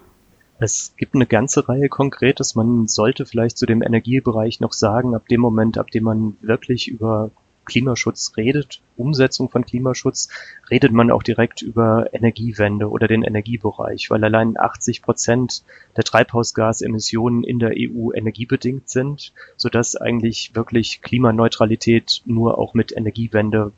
Es 0.57 0.93
gibt 0.97 1.15
eine 1.15 1.25
ganze 1.25 1.69
Reihe 1.69 1.87
Konkretes. 1.87 2.55
Man 2.55 2.87
sollte 2.87 3.25
vielleicht 3.25 3.57
zu 3.57 3.65
dem 3.65 3.81
Energiebereich 3.81 4.59
noch 4.59 4.73
sagen, 4.73 5.15
ab 5.15 5.27
dem 5.29 5.39
Moment, 5.39 5.77
ab 5.77 5.91
dem 5.91 6.03
man 6.03 6.35
wirklich 6.41 6.87
über 6.87 7.31
Klimaschutz 7.69 8.33
redet, 8.35 8.81
Umsetzung 8.97 9.49
von 9.49 9.65
Klimaschutz, 9.65 10.27
redet 10.69 10.91
man 10.91 11.11
auch 11.11 11.23
direkt 11.23 11.61
über 11.61 12.13
Energiewende 12.13 12.89
oder 12.89 13.07
den 13.07 13.23
Energiebereich, 13.23 14.09
weil 14.09 14.23
allein 14.23 14.59
80 14.59 15.01
Prozent 15.01 15.63
der 15.95 16.03
Treibhausgasemissionen 16.03 17.45
in 17.45 17.59
der 17.59 17.71
EU 17.77 18.11
energiebedingt 18.11 18.89
sind, 18.89 19.31
sodass 19.55 19.95
eigentlich 19.95 20.51
wirklich 20.55 21.01
Klimaneutralität 21.01 22.21
nur 22.25 22.57
auch 22.57 22.73
mit 22.73 22.91
Energiewende 22.91 23.71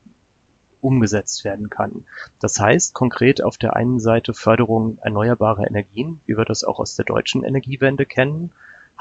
umgesetzt 0.80 1.44
werden 1.44 1.70
kann. 1.70 2.04
Das 2.40 2.58
heißt 2.58 2.92
konkret 2.92 3.42
auf 3.42 3.56
der 3.56 3.76
einen 3.76 4.00
Seite 4.00 4.34
Förderung 4.34 4.98
erneuerbarer 5.00 5.66
Energien, 5.66 6.20
wie 6.26 6.36
wir 6.36 6.44
das 6.44 6.64
auch 6.64 6.80
aus 6.80 6.96
der 6.96 7.04
deutschen 7.04 7.44
Energiewende 7.44 8.04
kennen, 8.04 8.52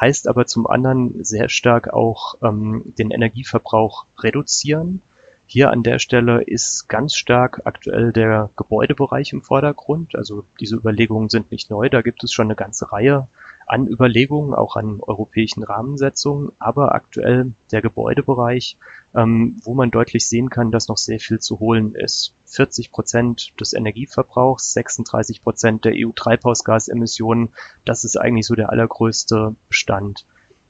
heißt 0.02 0.28
aber 0.28 0.48
zum 0.48 0.68
anderen 0.68 1.24
sehr 1.24 1.48
stark 1.48 1.94
auch 1.94 2.36
ähm, 2.42 2.94
den 2.98 3.12
Energieverbrauch 3.12 4.06
reduzieren. 4.18 5.02
Hier 5.46 5.70
an 5.70 5.84
der 5.84 6.00
Stelle 6.00 6.42
ist 6.42 6.88
ganz 6.90 7.16
stark 7.16 7.62
aktuell 7.66 8.12
der 8.12 8.50
Gebäudebereich 8.56 9.32
im 9.34 9.42
Vordergrund. 9.42 10.16
Also 10.16 10.46
diese 10.60 10.78
Überlegungen 10.78 11.30
sind 11.30 11.52
nicht 11.52 11.70
neu, 11.70 11.90
da 11.90 12.02
gibt 12.02 12.24
es 12.24 12.34
schon 12.34 12.48
eine 12.48 12.56
ganze 12.56 12.92
Reihe 12.92 13.28
an 13.72 13.88
Überlegungen, 13.88 14.54
auch 14.54 14.76
an 14.76 15.00
europäischen 15.00 15.64
Rahmensetzungen, 15.64 16.52
aber 16.60 16.94
aktuell 16.94 17.54
der 17.72 17.82
Gebäudebereich, 17.82 18.78
ähm, 19.16 19.62
wo 19.64 19.74
man 19.74 19.92
deutlich 19.92 20.28
sehen 20.28 20.50
kann, 20.50 20.72
dass 20.72 20.90
noch 20.90 20.98
sehr 20.98 21.22
viel 21.22 21.40
zu 21.40 21.62
holen 21.62 21.96
ist. 21.96 22.34
40 22.48 22.92
Prozent 22.92 23.54
des 23.62 23.72
Energieverbrauchs, 23.72 24.74
36 24.74 25.42
Prozent 25.42 25.86
der 25.86 25.94
EU-Treibhausgasemissionen, 25.96 27.54
das 27.86 28.04
ist 28.04 28.18
eigentlich 28.18 28.46
so 28.46 28.56
der 28.56 28.72
allergrößte 28.72 29.56
Bestand. 29.70 30.26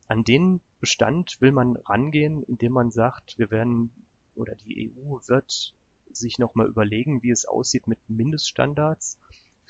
An 0.08 0.24
den 0.24 0.62
Bestand 0.80 1.42
will 1.42 1.54
man 1.54 1.78
rangehen, 1.78 2.44
indem 2.44 2.74
man 2.74 2.92
sagt, 2.92 3.40
wir 3.40 3.50
werden 3.50 4.06
oder 4.36 4.54
die 4.54 4.92
EU 4.92 5.18
wird 5.26 5.74
sich 6.12 6.38
nochmal 6.38 6.68
überlegen, 6.68 7.24
wie 7.24 7.32
es 7.32 7.48
aussieht 7.48 7.88
mit 7.88 7.98
Mindeststandards 8.10 9.20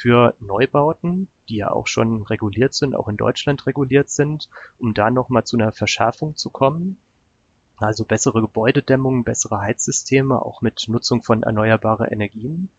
für 0.01 0.33
Neubauten, 0.39 1.27
die 1.47 1.57
ja 1.57 1.69
auch 1.71 1.85
schon 1.85 2.23
reguliert 2.23 2.73
sind, 2.73 2.95
auch 2.95 3.07
in 3.07 3.17
Deutschland 3.17 3.67
reguliert 3.67 4.09
sind, 4.09 4.49
um 4.79 4.95
da 4.95 5.11
nochmal 5.11 5.43
zu 5.43 5.57
einer 5.57 5.71
Verschärfung 5.71 6.35
zu 6.35 6.49
kommen. 6.49 6.97
Also 7.77 8.03
bessere 8.05 8.41
Gebäudedämmung, 8.41 9.23
bessere 9.23 9.61
Heizsysteme, 9.61 10.43
auch 10.43 10.63
mit 10.63 10.85
Nutzung 10.87 11.21
von 11.21 11.43
erneuerbaren 11.43 12.07
Energien. 12.07 12.69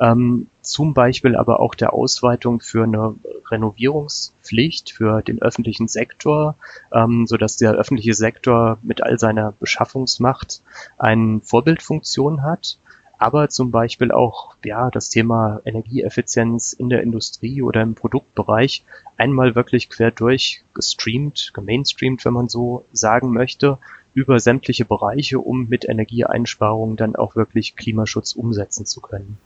Ähm, 0.00 0.48
zum 0.60 0.92
Beispiel 0.94 1.36
aber 1.36 1.60
auch 1.60 1.76
der 1.76 1.92
Ausweitung 1.92 2.60
für 2.60 2.82
eine 2.82 3.14
Renovierungspflicht 3.50 4.90
für 4.90 5.22
den 5.22 5.40
öffentlichen 5.40 5.86
Sektor, 5.86 6.56
ähm, 6.92 7.28
so 7.28 7.36
dass 7.36 7.58
der 7.58 7.74
öffentliche 7.74 8.14
Sektor 8.14 8.78
mit 8.82 9.04
all 9.04 9.20
seiner 9.20 9.52
Beschaffungsmacht 9.52 10.62
eine 10.98 11.40
Vorbildfunktion 11.44 12.42
hat 12.42 12.78
aber 13.22 13.48
zum 13.48 13.70
Beispiel 13.70 14.10
auch 14.10 14.56
ja 14.64 14.90
das 14.90 15.08
Thema 15.08 15.60
Energieeffizienz 15.64 16.72
in 16.72 16.88
der 16.88 17.04
Industrie 17.04 17.62
oder 17.62 17.80
im 17.80 17.94
Produktbereich 17.94 18.84
einmal 19.16 19.54
wirklich 19.54 19.88
quer 19.88 20.10
durch 20.10 20.64
gestreamt, 20.74 21.52
gemainstreamt, 21.54 22.24
wenn 22.24 22.32
man 22.32 22.48
so 22.48 22.84
sagen 22.92 23.32
möchte, 23.32 23.78
über 24.12 24.40
sämtliche 24.40 24.84
Bereiche, 24.84 25.38
um 25.38 25.68
mit 25.68 25.88
Energieeinsparungen 25.88 26.96
dann 26.96 27.14
auch 27.14 27.36
wirklich 27.36 27.76
Klimaschutz 27.76 28.32
umsetzen 28.32 28.86
zu 28.86 29.00
können. 29.00 29.38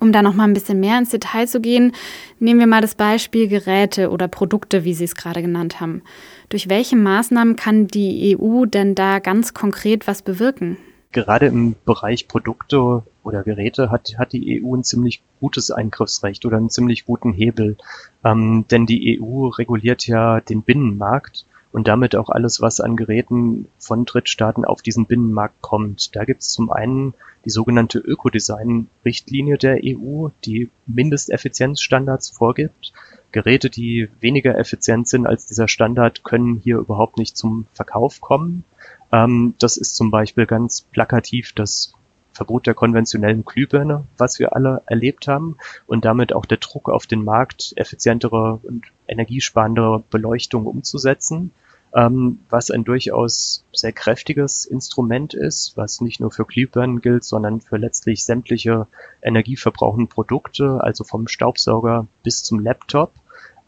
Um 0.00 0.10
da 0.10 0.22
noch 0.22 0.34
mal 0.34 0.44
ein 0.44 0.54
bisschen 0.54 0.80
mehr 0.80 0.96
ins 0.96 1.10
Detail 1.10 1.46
zu 1.46 1.60
gehen, 1.60 1.92
nehmen 2.38 2.60
wir 2.60 2.66
mal 2.66 2.80
das 2.80 2.94
Beispiel 2.94 3.46
Geräte 3.46 4.08
oder 4.10 4.26
Produkte, 4.26 4.84
wie 4.84 4.94
Sie 4.94 5.04
es 5.04 5.16
gerade 5.16 5.42
genannt 5.42 5.80
haben. 5.80 6.00
Durch 6.48 6.70
welche 6.70 6.96
Maßnahmen 6.96 7.56
kann 7.56 7.88
die 7.88 8.38
EU 8.40 8.64
denn 8.64 8.94
da 8.94 9.18
ganz 9.18 9.52
konkret 9.52 10.06
was 10.06 10.22
bewirken? 10.22 10.78
Gerade 11.12 11.46
im 11.46 11.74
Bereich 11.84 12.28
Produkte 12.28 13.02
oder 13.28 13.42
Geräte 13.42 13.90
hat, 13.90 14.14
hat 14.18 14.32
die 14.32 14.62
EU 14.62 14.74
ein 14.74 14.84
ziemlich 14.84 15.22
gutes 15.38 15.70
Eingriffsrecht 15.70 16.46
oder 16.46 16.56
einen 16.56 16.70
ziemlich 16.70 17.04
guten 17.04 17.32
Hebel. 17.32 17.76
Ähm, 18.24 18.64
denn 18.70 18.86
die 18.86 19.20
EU 19.20 19.48
reguliert 19.48 20.06
ja 20.06 20.40
den 20.40 20.62
Binnenmarkt 20.62 21.44
und 21.70 21.86
damit 21.88 22.16
auch 22.16 22.30
alles, 22.30 22.62
was 22.62 22.80
an 22.80 22.96
Geräten 22.96 23.68
von 23.78 24.06
Drittstaaten 24.06 24.64
auf 24.64 24.80
diesen 24.80 25.04
Binnenmarkt 25.04 25.60
kommt. 25.60 26.16
Da 26.16 26.24
gibt 26.24 26.40
es 26.40 26.48
zum 26.48 26.72
einen 26.72 27.12
die 27.44 27.50
sogenannte 27.50 27.98
Ökodesign-Richtlinie 27.98 29.58
der 29.58 29.80
EU, 29.84 30.28
die 30.46 30.70
Mindesteffizienzstandards 30.86 32.30
vorgibt. 32.30 32.94
Geräte, 33.30 33.68
die 33.68 34.08
weniger 34.20 34.56
effizient 34.56 35.06
sind 35.06 35.26
als 35.26 35.46
dieser 35.46 35.68
Standard, 35.68 36.24
können 36.24 36.56
hier 36.56 36.78
überhaupt 36.78 37.18
nicht 37.18 37.36
zum 37.36 37.66
Verkauf 37.74 38.22
kommen. 38.22 38.64
Ähm, 39.12 39.54
das 39.58 39.76
ist 39.76 39.96
zum 39.96 40.10
Beispiel 40.10 40.46
ganz 40.46 40.80
plakativ 40.80 41.52
das 41.52 41.92
Verbot 42.38 42.68
der 42.68 42.74
konventionellen 42.74 43.44
Glühbirne, 43.44 44.04
was 44.16 44.38
wir 44.38 44.54
alle 44.54 44.82
erlebt 44.86 45.26
haben 45.26 45.56
und 45.86 46.04
damit 46.04 46.32
auch 46.32 46.46
der 46.46 46.58
Druck 46.58 46.88
auf 46.88 47.06
den 47.06 47.24
Markt, 47.24 47.72
effizientere 47.74 48.60
und 48.62 48.84
energiesparendere 49.08 50.04
Beleuchtung 50.08 50.66
umzusetzen, 50.66 51.50
ähm, 51.96 52.38
was 52.48 52.70
ein 52.70 52.84
durchaus 52.84 53.64
sehr 53.72 53.90
kräftiges 53.90 54.66
Instrument 54.66 55.34
ist, 55.34 55.76
was 55.76 56.00
nicht 56.00 56.20
nur 56.20 56.30
für 56.30 56.44
Glühbirnen 56.44 57.00
gilt, 57.00 57.24
sondern 57.24 57.60
für 57.60 57.76
letztlich 57.76 58.24
sämtliche 58.24 58.86
energieverbrauchende 59.20 60.06
Produkte, 60.06 60.78
also 60.80 61.02
vom 61.02 61.26
Staubsauger 61.26 62.06
bis 62.22 62.44
zum 62.44 62.60
Laptop. 62.60 63.14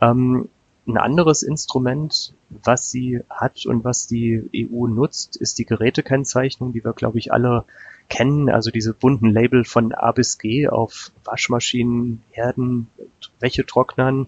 Ähm, 0.00 0.48
ein 0.92 0.98
anderes 0.98 1.42
Instrument, 1.42 2.34
was 2.48 2.90
sie 2.90 3.20
hat 3.30 3.66
und 3.66 3.84
was 3.84 4.06
die 4.06 4.42
EU 4.54 4.86
nutzt, 4.86 5.36
ist 5.36 5.58
die 5.58 5.64
Gerätekennzeichnung, 5.64 6.72
die 6.72 6.84
wir, 6.84 6.92
glaube 6.92 7.18
ich, 7.18 7.32
alle 7.32 7.64
kennen. 8.08 8.50
Also 8.50 8.70
diese 8.70 8.92
bunten 8.92 9.30
Label 9.30 9.64
von 9.64 9.92
A 9.92 10.12
bis 10.12 10.38
G 10.38 10.68
auf 10.68 11.12
Waschmaschinen, 11.24 12.22
Herden, 12.30 12.88
Wäschetrocknern, 13.38 14.26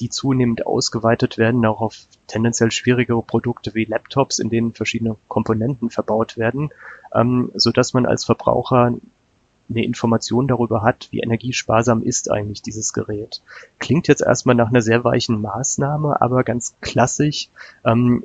die 0.00 0.08
zunehmend 0.08 0.66
ausgeweitet 0.66 1.38
werden, 1.38 1.64
auch 1.66 1.80
auf 1.80 2.06
tendenziell 2.26 2.70
schwierigere 2.70 3.22
Produkte 3.22 3.74
wie 3.74 3.84
Laptops, 3.84 4.38
in 4.38 4.50
denen 4.50 4.72
verschiedene 4.72 5.16
Komponenten 5.28 5.90
verbaut 5.90 6.36
werden, 6.36 6.70
ähm, 7.14 7.50
so 7.54 7.70
dass 7.70 7.94
man 7.94 8.06
als 8.06 8.24
Verbraucher 8.24 8.94
eine 9.68 9.84
Information 9.84 10.48
darüber 10.48 10.82
hat, 10.82 11.08
wie 11.10 11.20
energiesparsam 11.20 12.02
ist 12.02 12.30
eigentlich 12.30 12.62
dieses 12.62 12.92
Gerät. 12.92 13.42
Klingt 13.78 14.08
jetzt 14.08 14.22
erstmal 14.22 14.54
nach 14.54 14.70
einer 14.70 14.80
sehr 14.80 15.04
weichen 15.04 15.40
Maßnahme, 15.40 16.20
aber 16.20 16.44
ganz 16.44 16.74
klassisch 16.80 17.50
ähm, 17.84 18.24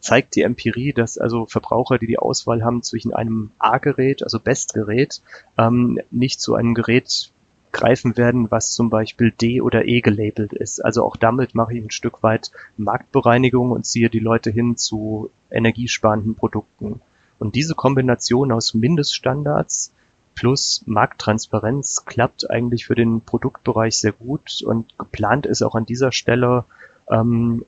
zeigt 0.00 0.36
die 0.36 0.42
Empirie, 0.42 0.92
dass 0.92 1.18
also 1.18 1.46
Verbraucher, 1.46 1.98
die 1.98 2.06
die 2.06 2.18
Auswahl 2.18 2.62
haben 2.62 2.82
zwischen 2.82 3.12
einem 3.12 3.50
A-Gerät, 3.58 4.22
also 4.22 4.38
Bestgerät, 4.38 5.20
ähm, 5.58 6.00
nicht 6.10 6.40
zu 6.40 6.54
einem 6.54 6.74
Gerät 6.74 7.30
greifen 7.72 8.16
werden, 8.16 8.50
was 8.50 8.72
zum 8.72 8.88
Beispiel 8.88 9.32
D 9.32 9.60
oder 9.60 9.84
E 9.86 10.00
gelabelt 10.00 10.52
ist. 10.52 10.82
Also 10.82 11.04
auch 11.04 11.16
damit 11.16 11.54
mache 11.56 11.76
ich 11.76 11.84
ein 11.84 11.90
Stück 11.90 12.22
weit 12.22 12.52
Marktbereinigung 12.76 13.72
und 13.72 13.84
ziehe 13.84 14.08
die 14.08 14.20
Leute 14.20 14.50
hin 14.50 14.76
zu 14.76 15.30
energiesparenden 15.50 16.36
Produkten. 16.36 17.00
Und 17.40 17.56
diese 17.56 17.74
Kombination 17.74 18.52
aus 18.52 18.74
Mindeststandards, 18.74 19.92
plus 20.34 20.82
Markttransparenz 20.86 22.04
klappt 22.04 22.50
eigentlich 22.50 22.86
für 22.86 22.94
den 22.94 23.20
Produktbereich 23.20 23.98
sehr 23.98 24.12
gut 24.12 24.62
und 24.64 24.96
geplant 24.98 25.46
ist 25.46 25.62
auch 25.62 25.74
an 25.74 25.86
dieser 25.86 26.12
Stelle 26.12 26.64
ähm, 27.10 27.64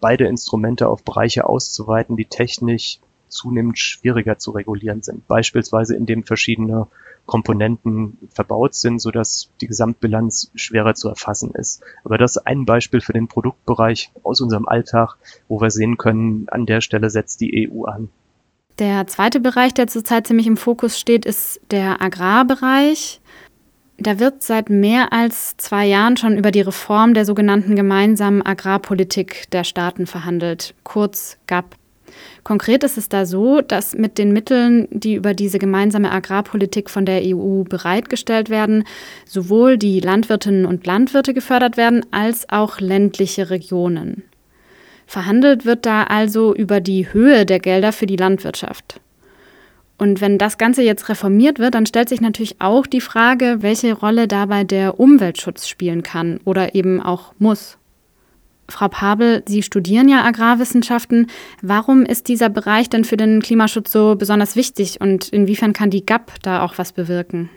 beide 0.00 0.26
Instrumente 0.26 0.88
auf 0.88 1.02
Bereiche 1.04 1.48
auszuweiten, 1.48 2.16
die 2.16 2.24
technisch 2.24 3.00
zunehmend 3.28 3.78
schwieriger 3.78 4.38
zu 4.38 4.50
regulieren 4.50 5.02
sind. 5.02 5.26
Beispielsweise 5.28 5.94
indem 5.94 6.24
verschiedene 6.24 6.88
Komponenten 7.26 8.18
verbaut 8.32 8.74
sind, 8.74 9.00
sodass 9.00 9.50
die 9.60 9.68
Gesamtbilanz 9.68 10.50
schwerer 10.54 10.94
zu 10.94 11.08
erfassen 11.08 11.52
ist. 11.52 11.82
Aber 12.02 12.18
das 12.18 12.36
ist 12.36 12.46
ein 12.46 12.64
Beispiel 12.64 13.00
für 13.00 13.12
den 13.12 13.28
Produktbereich 13.28 14.10
aus 14.24 14.40
unserem 14.40 14.66
Alltag, 14.66 15.16
wo 15.46 15.60
wir 15.60 15.70
sehen 15.70 15.96
können, 15.96 16.48
an 16.48 16.66
der 16.66 16.80
Stelle 16.80 17.08
setzt 17.08 17.40
die 17.40 17.70
EU 17.70 17.84
an. 17.84 18.08
Der 18.78 19.06
zweite 19.06 19.40
Bereich, 19.40 19.74
der 19.74 19.86
zurzeit 19.88 20.26
ziemlich 20.26 20.46
im 20.46 20.56
Fokus 20.56 20.98
steht, 20.98 21.26
ist 21.26 21.60
der 21.70 22.00
Agrarbereich. 22.00 23.20
Da 23.98 24.18
wird 24.18 24.42
seit 24.42 24.70
mehr 24.70 25.12
als 25.12 25.58
zwei 25.58 25.84
Jahren 25.86 26.16
schon 26.16 26.38
über 26.38 26.50
die 26.50 26.62
Reform 26.62 27.12
der 27.12 27.26
sogenannten 27.26 27.76
gemeinsamen 27.76 28.40
Agrarpolitik 28.40 29.50
der 29.52 29.64
Staaten 29.64 30.06
verhandelt, 30.06 30.74
kurz 30.84 31.36
GAP. 31.46 31.76
Konkret 32.42 32.82
ist 32.82 32.96
es 32.96 33.08
da 33.08 33.26
so, 33.26 33.60
dass 33.60 33.94
mit 33.94 34.16
den 34.16 34.32
Mitteln, 34.32 34.88
die 34.90 35.14
über 35.14 35.34
diese 35.34 35.58
gemeinsame 35.58 36.10
Agrarpolitik 36.10 36.88
von 36.88 37.04
der 37.04 37.22
EU 37.24 37.64
bereitgestellt 37.64 38.48
werden, 38.48 38.84
sowohl 39.26 39.76
die 39.76 40.00
Landwirtinnen 40.00 40.64
und 40.64 40.86
Landwirte 40.86 41.34
gefördert 41.34 41.76
werden, 41.76 42.04
als 42.10 42.48
auch 42.48 42.80
ländliche 42.80 43.50
Regionen. 43.50 44.24
Verhandelt 45.10 45.64
wird 45.64 45.86
da 45.86 46.04
also 46.04 46.54
über 46.54 46.80
die 46.80 47.12
Höhe 47.12 47.44
der 47.44 47.58
Gelder 47.58 47.90
für 47.90 48.06
die 48.06 48.14
Landwirtschaft. 48.14 49.00
Und 49.98 50.20
wenn 50.20 50.38
das 50.38 50.56
Ganze 50.56 50.82
jetzt 50.82 51.08
reformiert 51.08 51.58
wird, 51.58 51.74
dann 51.74 51.84
stellt 51.84 52.08
sich 52.08 52.20
natürlich 52.20 52.60
auch 52.60 52.86
die 52.86 53.00
Frage, 53.00 53.56
welche 53.58 53.92
Rolle 53.92 54.28
dabei 54.28 54.62
der 54.62 55.00
Umweltschutz 55.00 55.66
spielen 55.66 56.04
kann 56.04 56.38
oder 56.44 56.76
eben 56.76 57.02
auch 57.02 57.32
muss. 57.40 57.76
Frau 58.68 58.86
Pabel, 58.86 59.42
Sie 59.48 59.64
studieren 59.64 60.08
ja 60.08 60.22
Agrarwissenschaften. 60.22 61.26
Warum 61.60 62.04
ist 62.04 62.28
dieser 62.28 62.48
Bereich 62.48 62.88
denn 62.88 63.02
für 63.04 63.16
den 63.16 63.42
Klimaschutz 63.42 63.90
so 63.90 64.14
besonders 64.14 64.54
wichtig 64.54 65.00
und 65.00 65.30
inwiefern 65.30 65.72
kann 65.72 65.90
die 65.90 66.06
GAP 66.06 66.34
da 66.42 66.62
auch 66.62 66.78
was 66.78 66.92
bewirken? 66.92 67.50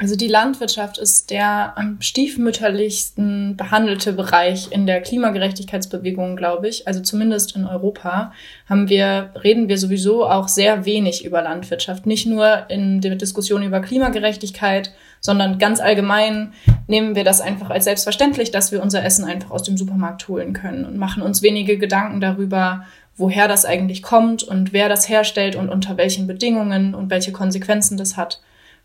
Also 0.00 0.16
die 0.16 0.28
Landwirtschaft 0.28 0.96
ist 0.96 1.30
der 1.30 1.76
am 1.76 2.00
stiefmütterlichsten 2.00 3.58
behandelte 3.58 4.14
Bereich 4.14 4.68
in 4.72 4.86
der 4.86 5.02
Klimagerechtigkeitsbewegung, 5.02 6.36
glaube 6.36 6.68
ich. 6.68 6.88
Also 6.88 7.00
zumindest 7.02 7.54
in 7.54 7.66
Europa 7.66 8.32
haben 8.66 8.88
wir, 8.88 9.28
reden 9.44 9.68
wir 9.68 9.76
sowieso 9.76 10.24
auch 10.24 10.48
sehr 10.48 10.86
wenig 10.86 11.26
über 11.26 11.42
Landwirtschaft. 11.42 12.06
Nicht 12.06 12.24
nur 12.24 12.70
in 12.70 13.02
der 13.02 13.16
Diskussion 13.16 13.62
über 13.62 13.80
Klimagerechtigkeit, 13.80 14.90
sondern 15.20 15.58
ganz 15.58 15.80
allgemein 15.80 16.54
nehmen 16.86 17.14
wir 17.14 17.24
das 17.24 17.42
einfach 17.42 17.68
als 17.68 17.84
selbstverständlich, 17.84 18.50
dass 18.50 18.72
wir 18.72 18.82
unser 18.82 19.04
Essen 19.04 19.26
einfach 19.26 19.50
aus 19.50 19.64
dem 19.64 19.76
Supermarkt 19.76 20.26
holen 20.28 20.54
können 20.54 20.86
und 20.86 20.96
machen 20.96 21.22
uns 21.22 21.42
wenige 21.42 21.76
Gedanken 21.76 22.22
darüber, 22.22 22.86
woher 23.18 23.48
das 23.48 23.66
eigentlich 23.66 24.02
kommt 24.02 24.44
und 24.44 24.72
wer 24.72 24.88
das 24.88 25.10
herstellt 25.10 25.56
und 25.56 25.68
unter 25.68 25.98
welchen 25.98 26.26
Bedingungen 26.26 26.94
und 26.94 27.10
welche 27.10 27.32
Konsequenzen 27.32 27.98
das 27.98 28.16
hat 28.16 28.40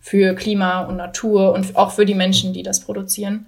für 0.05 0.35
Klima 0.35 0.81
und 0.81 0.97
Natur 0.97 1.51
und 1.53 1.75
auch 1.75 1.89
für 1.89 2.05
die 2.05 2.13
Menschen, 2.13 2.53
die 2.53 2.61
das 2.61 2.79
produzieren. 2.79 3.47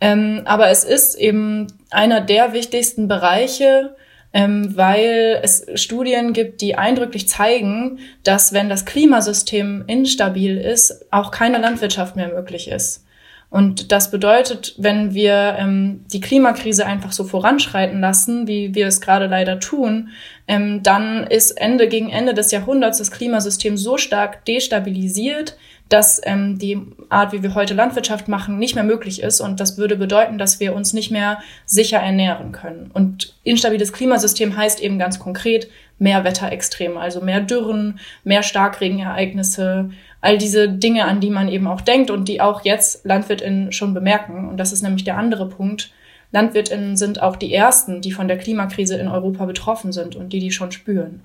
Ähm, 0.00 0.40
aber 0.46 0.68
es 0.70 0.82
ist 0.82 1.14
eben 1.14 1.66
einer 1.90 2.22
der 2.22 2.54
wichtigsten 2.54 3.06
Bereiche, 3.06 3.94
ähm, 4.32 4.74
weil 4.78 5.40
es 5.42 5.66
Studien 5.74 6.32
gibt, 6.32 6.62
die 6.62 6.76
eindrücklich 6.76 7.28
zeigen, 7.28 7.98
dass 8.22 8.54
wenn 8.54 8.70
das 8.70 8.86
Klimasystem 8.86 9.84
instabil 9.86 10.56
ist, 10.56 11.04
auch 11.12 11.30
keine 11.30 11.58
Landwirtschaft 11.58 12.16
mehr 12.16 12.28
möglich 12.28 12.68
ist. 12.68 13.04
Und 13.50 13.92
das 13.92 14.10
bedeutet, 14.10 14.74
wenn 14.78 15.14
wir 15.14 15.54
ähm, 15.58 16.04
die 16.12 16.20
Klimakrise 16.20 16.86
einfach 16.86 17.12
so 17.12 17.22
voranschreiten 17.22 18.00
lassen, 18.00 18.48
wie 18.48 18.74
wir 18.74 18.88
es 18.88 19.00
gerade 19.00 19.26
leider 19.26 19.60
tun, 19.60 20.08
ähm, 20.48 20.82
dann 20.82 21.24
ist 21.24 21.52
Ende 21.52 21.86
gegen 21.86 22.10
Ende 22.10 22.34
des 22.34 22.50
Jahrhunderts 22.50 22.98
das 22.98 23.12
Klimasystem 23.12 23.76
so 23.76 23.96
stark 23.96 24.44
destabilisiert, 24.46 25.56
dass 25.88 26.20
ähm, 26.24 26.58
die 26.58 26.80
Art, 27.10 27.32
wie 27.32 27.42
wir 27.42 27.54
heute 27.54 27.74
Landwirtschaft 27.74 28.26
machen, 28.26 28.58
nicht 28.58 28.74
mehr 28.74 28.84
möglich 28.84 29.22
ist. 29.22 29.40
Und 29.40 29.60
das 29.60 29.76
würde 29.76 29.96
bedeuten, 29.96 30.38
dass 30.38 30.58
wir 30.58 30.74
uns 30.74 30.92
nicht 30.92 31.10
mehr 31.10 31.38
sicher 31.66 31.98
ernähren 31.98 32.52
können. 32.52 32.90
Und 32.92 33.34
instabiles 33.44 33.92
Klimasystem 33.92 34.56
heißt 34.56 34.80
eben 34.80 34.98
ganz 34.98 35.18
konkret 35.18 35.68
mehr 35.98 36.24
Wetterextreme, 36.24 36.98
also 36.98 37.20
mehr 37.20 37.40
Dürren, 37.40 38.00
mehr 38.24 38.42
Starkregenereignisse, 38.42 39.90
all 40.20 40.38
diese 40.38 40.68
Dinge, 40.68 41.04
an 41.04 41.20
die 41.20 41.30
man 41.30 41.48
eben 41.48 41.66
auch 41.66 41.82
denkt 41.82 42.10
und 42.10 42.28
die 42.28 42.40
auch 42.40 42.64
jetzt 42.64 43.04
LandwirtInnen 43.04 43.72
schon 43.72 43.92
bemerken. 43.92 44.48
Und 44.48 44.56
das 44.56 44.72
ist 44.72 44.82
nämlich 44.82 45.04
der 45.04 45.18
andere 45.18 45.48
Punkt. 45.48 45.92
LandwirtInnen 46.32 46.96
sind 46.96 47.22
auch 47.22 47.36
die 47.36 47.54
ersten, 47.54 48.00
die 48.00 48.10
von 48.10 48.26
der 48.26 48.38
Klimakrise 48.38 48.96
in 48.96 49.06
Europa 49.06 49.44
betroffen 49.44 49.92
sind 49.92 50.16
und 50.16 50.32
die 50.32 50.40
die 50.40 50.50
schon 50.50 50.72
spüren. 50.72 51.22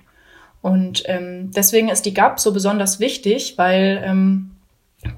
Und 0.62 1.02
ähm, 1.06 1.50
deswegen 1.50 1.88
ist 1.88 2.04
die 2.04 2.14
GAP 2.14 2.38
so 2.38 2.52
besonders 2.52 3.00
wichtig, 3.00 3.54
weil 3.56 4.02
ähm, 4.04 4.49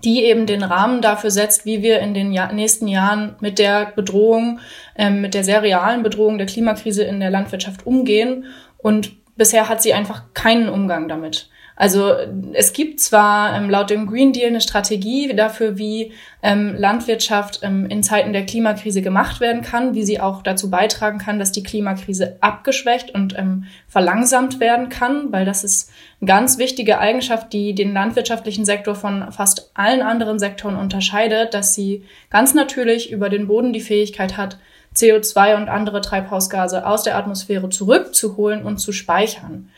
die 0.05 0.25
eben 0.25 0.47
den 0.47 0.62
Rahmen 0.62 1.03
dafür 1.03 1.31
setzt, 1.31 1.64
wie 1.64 1.83
wir 1.83 2.01
in 2.01 2.14
den 2.14 2.33
Jahr 2.33 2.53
nächsten 2.53 2.88
Jahren 2.88 3.37
mit 3.40 3.59
der 3.59 3.92
Bedrohung, 3.95 4.61
ähm, 4.97 5.21
mit 5.21 5.35
der 5.35 5.45
sehr 5.45 5.62
realen 5.62 6.03
Bedrohung 6.03 6.38
der 6.38 6.47
Klimakrise 6.47 7.05
in 7.05 7.21
der 7.21 7.31
Landwirtschaft 7.31 7.87
umgehen. 7.87 8.47
Und 8.79 9.12
bisher 9.37 9.68
hat 9.68 9.83
sie 9.83 9.92
einfach 9.92 10.25
keinen 10.35 10.68
Umgang 10.68 11.09
damit. 11.09 11.49
Also 11.83 12.14
es 12.53 12.73
gibt 12.73 13.01
zwar 13.01 13.57
ähm, 13.57 13.68
laut 13.68 13.90
dem 13.90 14.07
Green 14.07 14.33
Deal 14.33 14.47
eine 14.47 14.61
Strategie 14.61 15.35
dafür, 15.35 15.79
wie 15.79 16.12
ähm, 16.40 16.77
Landwirtschaft 16.77 17.59
ähm, 17.64 17.87
in 17.87 18.05
Zeiten 18.05 18.33
der 18.33 18.47
Klimakrise 18.47 19.03
gemacht 19.03 19.40
werden 19.40 19.62
kann, 19.62 19.92
wie 19.92 20.05
sie 20.05 20.21
auch 20.21 20.45
dazu 20.45 20.71
beitragen 20.71 21.18
kann, 21.18 21.40
dass 21.40 21.51
die 21.51 21.64
Klimakrise 21.64 22.37
abgeschwächt 22.40 23.12
und 23.12 23.37
ähm, 23.37 23.64
verlangsamt 23.88 24.61
werden 24.61 24.90
kann, 24.90 25.33
weil 25.33 25.45
das 25.45 25.64
ist 25.64 25.90
eine 26.21 26.29
ganz 26.29 26.57
wichtige 26.57 27.01
Eigenschaft, 27.01 27.53
die 27.53 27.75
den 27.75 27.92
landwirtschaftlichen 27.92 28.64
Sektor 28.64 28.95
von 28.95 29.33
fast 29.33 29.73
allen 29.75 30.03
anderen 30.03 30.38
Sektoren 30.38 30.77
unterscheidet, 30.77 31.53
dass 31.53 31.75
sie 31.75 32.05
ganz 32.31 32.55
natürlich 32.55 33.11
über 33.11 33.29
den 33.29 33.49
Boden 33.49 33.73
die 33.73 33.81
Fähigkeit 33.81 34.37
hat, 34.37 34.57
CO2 34.95 35.57
und 35.57 35.68
andere 35.68 36.01
Treibhausgase 36.01 36.87
aus 36.87 37.03
der 37.03 37.16
Atmosphäre 37.16 37.71
zurückzuholen 37.71 38.62
und 38.62 38.79
zu 38.79 38.92
speichern. 38.92 39.68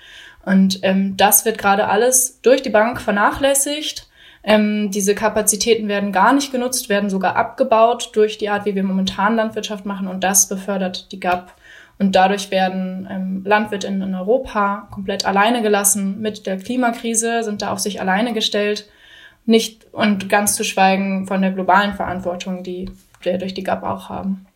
Und 0.45 0.81
ähm, 0.83 1.17
das 1.17 1.45
wird 1.45 1.59
gerade 1.59 1.89
alles 1.89 2.41
durch 2.43 2.63
die 2.63 2.71
Bank 2.71 3.01
vernachlässigt. 3.01 4.09
Ähm, 4.43 4.91
diese 4.91 5.15
Kapazitäten 5.15 5.89
werden 5.89 6.13
gar 6.13 6.35
nicht 6.35 6.53
genutzt, 6.53 6.89
werden 6.89 7.09
sogar 7.09 7.35
abgebaut 7.37 8.11
durch 8.13 8.37
die 8.37 8.51
Art, 8.51 8.67
wie 8.67 8.75
wir 8.75 8.85
momentan 8.85 9.37
Landwirtschaft 9.37 9.87
machen. 9.87 10.07
Und 10.07 10.23
das 10.23 10.49
befördert 10.49 11.11
die 11.13 11.21
GAP. 11.21 11.55
Und 11.99 12.15
dadurch 12.15 12.51
werden 12.51 13.09
ähm, 13.11 13.43
Landwirtinnen 13.47 14.03
in 14.03 14.15
Europa 14.15 14.89
komplett 14.91 15.25
alleine 15.25 15.63
gelassen 15.63 16.21
mit 16.21 16.47
der 16.47 16.59
Klimakrise, 16.59 17.43
sind 17.43 17.63
da 17.63 17.71
auf 17.71 17.79
sich 17.79 18.01
alleine 18.01 18.33
gestellt. 18.33 18.89
Nicht 19.47 19.87
und 19.93 20.29
ganz 20.29 20.57
zu 20.57 20.65
schweigen 20.65 21.27
von 21.27 21.41
der 21.41 21.53
globalen 21.53 21.95
Verantwortung, 21.95 22.63
die 22.63 22.91
wir 23.23 23.39
durch 23.39 23.55
die 23.55 23.63
GAP 23.63 23.83
auch 23.83 24.09
haben. 24.09 24.47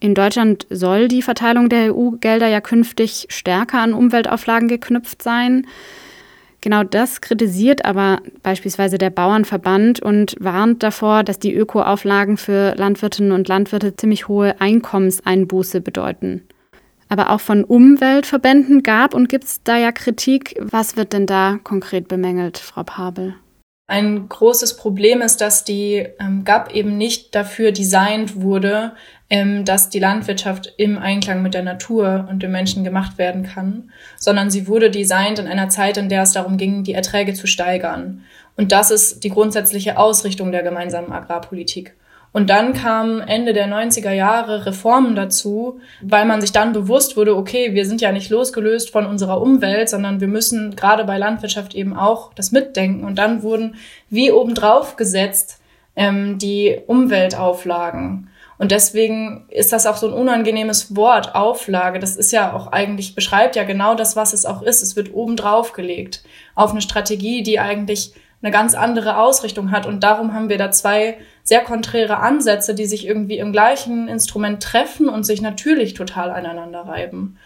In 0.00 0.14
Deutschland 0.14 0.66
soll 0.70 1.08
die 1.08 1.22
Verteilung 1.22 1.68
der 1.68 1.94
EU-Gelder 1.94 2.46
ja 2.46 2.60
künftig 2.60 3.26
stärker 3.30 3.80
an 3.80 3.94
Umweltauflagen 3.94 4.68
geknüpft 4.68 5.22
sein. 5.22 5.66
Genau 6.60 6.82
das 6.82 7.20
kritisiert 7.20 7.84
aber 7.84 8.20
beispielsweise 8.42 8.98
der 8.98 9.10
Bauernverband 9.10 10.00
und 10.00 10.36
warnt 10.40 10.82
davor, 10.82 11.22
dass 11.22 11.38
die 11.38 11.54
Ökoauflagen 11.54 12.36
für 12.36 12.74
Landwirtinnen 12.76 13.32
und 13.32 13.48
Landwirte 13.48 13.96
ziemlich 13.96 14.28
hohe 14.28 14.60
Einkommenseinbuße 14.60 15.80
bedeuten. 15.80 16.42
Aber 17.08 17.30
auch 17.30 17.40
von 17.40 17.64
Umweltverbänden 17.64 18.82
gab 18.82 19.14
und 19.14 19.28
gibt 19.28 19.44
es 19.44 19.62
da 19.62 19.76
ja 19.76 19.92
Kritik. 19.92 20.56
Was 20.60 20.96
wird 20.96 21.12
denn 21.12 21.26
da 21.26 21.58
konkret 21.62 22.06
bemängelt, 22.06 22.58
Frau 22.58 22.82
Pabel? 22.82 23.34
Ein 23.90 24.28
großes 24.28 24.76
Problem 24.76 25.22
ist, 25.22 25.40
dass 25.40 25.64
die 25.64 26.06
ähm, 26.20 26.44
GAP 26.44 26.74
eben 26.74 26.98
nicht 26.98 27.34
dafür 27.34 27.72
designt 27.72 28.42
wurde, 28.42 28.92
ähm, 29.30 29.64
dass 29.64 29.88
die 29.88 29.98
Landwirtschaft 29.98 30.74
im 30.76 30.98
Einklang 30.98 31.40
mit 31.40 31.54
der 31.54 31.62
Natur 31.62 32.28
und 32.30 32.42
dem 32.42 32.52
Menschen 32.52 32.84
gemacht 32.84 33.16
werden 33.16 33.44
kann, 33.44 33.90
sondern 34.18 34.50
sie 34.50 34.66
wurde 34.66 34.90
designt 34.90 35.38
in 35.38 35.46
einer 35.46 35.70
Zeit, 35.70 35.96
in 35.96 36.10
der 36.10 36.24
es 36.24 36.32
darum 36.32 36.58
ging, 36.58 36.84
die 36.84 36.92
Erträge 36.92 37.32
zu 37.32 37.46
steigern. 37.46 38.24
Und 38.58 38.72
das 38.72 38.90
ist 38.90 39.24
die 39.24 39.30
grundsätzliche 39.30 39.96
Ausrichtung 39.96 40.52
der 40.52 40.62
gemeinsamen 40.62 41.10
Agrarpolitik. 41.10 41.94
Und 42.32 42.50
dann 42.50 42.74
kamen 42.74 43.20
Ende 43.20 43.52
der 43.52 43.68
90er 43.68 44.12
Jahre 44.12 44.66
Reformen 44.66 45.16
dazu, 45.16 45.80
weil 46.02 46.26
man 46.26 46.40
sich 46.40 46.52
dann 46.52 46.72
bewusst 46.72 47.16
wurde, 47.16 47.36
okay, 47.36 47.74
wir 47.74 47.86
sind 47.86 48.00
ja 48.00 48.12
nicht 48.12 48.30
losgelöst 48.30 48.90
von 48.90 49.06
unserer 49.06 49.40
Umwelt, 49.40 49.88
sondern 49.88 50.20
wir 50.20 50.28
müssen 50.28 50.76
gerade 50.76 51.04
bei 51.04 51.18
Landwirtschaft 51.18 51.74
eben 51.74 51.96
auch 51.96 52.32
das 52.34 52.52
mitdenken. 52.52 53.04
Und 53.04 53.16
dann 53.16 53.42
wurden 53.42 53.76
wie 54.10 54.30
obendrauf 54.30 54.96
gesetzt 54.96 55.60
ähm, 55.96 56.38
die 56.38 56.78
Umweltauflagen. 56.86 58.28
Und 58.58 58.72
deswegen 58.72 59.46
ist 59.48 59.72
das 59.72 59.86
auch 59.86 59.96
so 59.96 60.08
ein 60.08 60.12
unangenehmes 60.12 60.96
Wort, 60.96 61.34
Auflage. 61.34 62.00
Das 62.00 62.16
ist 62.16 62.32
ja 62.32 62.52
auch 62.52 62.66
eigentlich, 62.68 63.14
beschreibt 63.14 63.54
ja 63.54 63.62
genau 63.62 63.94
das, 63.94 64.16
was 64.16 64.32
es 64.32 64.44
auch 64.44 64.62
ist. 64.62 64.82
Es 64.82 64.96
wird 64.96 65.14
oben 65.14 65.36
drauf 65.36 65.72
gelegt 65.72 66.24
auf 66.56 66.72
eine 66.72 66.80
Strategie, 66.80 67.42
die 67.44 67.60
eigentlich 67.60 68.12
eine 68.40 68.52
ganz 68.52 68.74
andere 68.74 69.18
Ausrichtung 69.18 69.70
hat. 69.70 69.86
Und 69.86 70.02
darum 70.02 70.32
haben 70.34 70.48
wir 70.48 70.58
da 70.58 70.70
zwei 70.70 71.18
sehr 71.42 71.60
konträre 71.60 72.18
Ansätze, 72.18 72.74
die 72.74 72.86
sich 72.86 73.06
irgendwie 73.06 73.38
im 73.38 73.52
gleichen 73.52 74.08
Instrument 74.08 74.62
treffen 74.62 75.08
und 75.08 75.24
sich 75.24 75.40
natürlich 75.40 75.94
total 75.94 76.30
aneinander 76.30 76.82
reiben. 76.82 77.38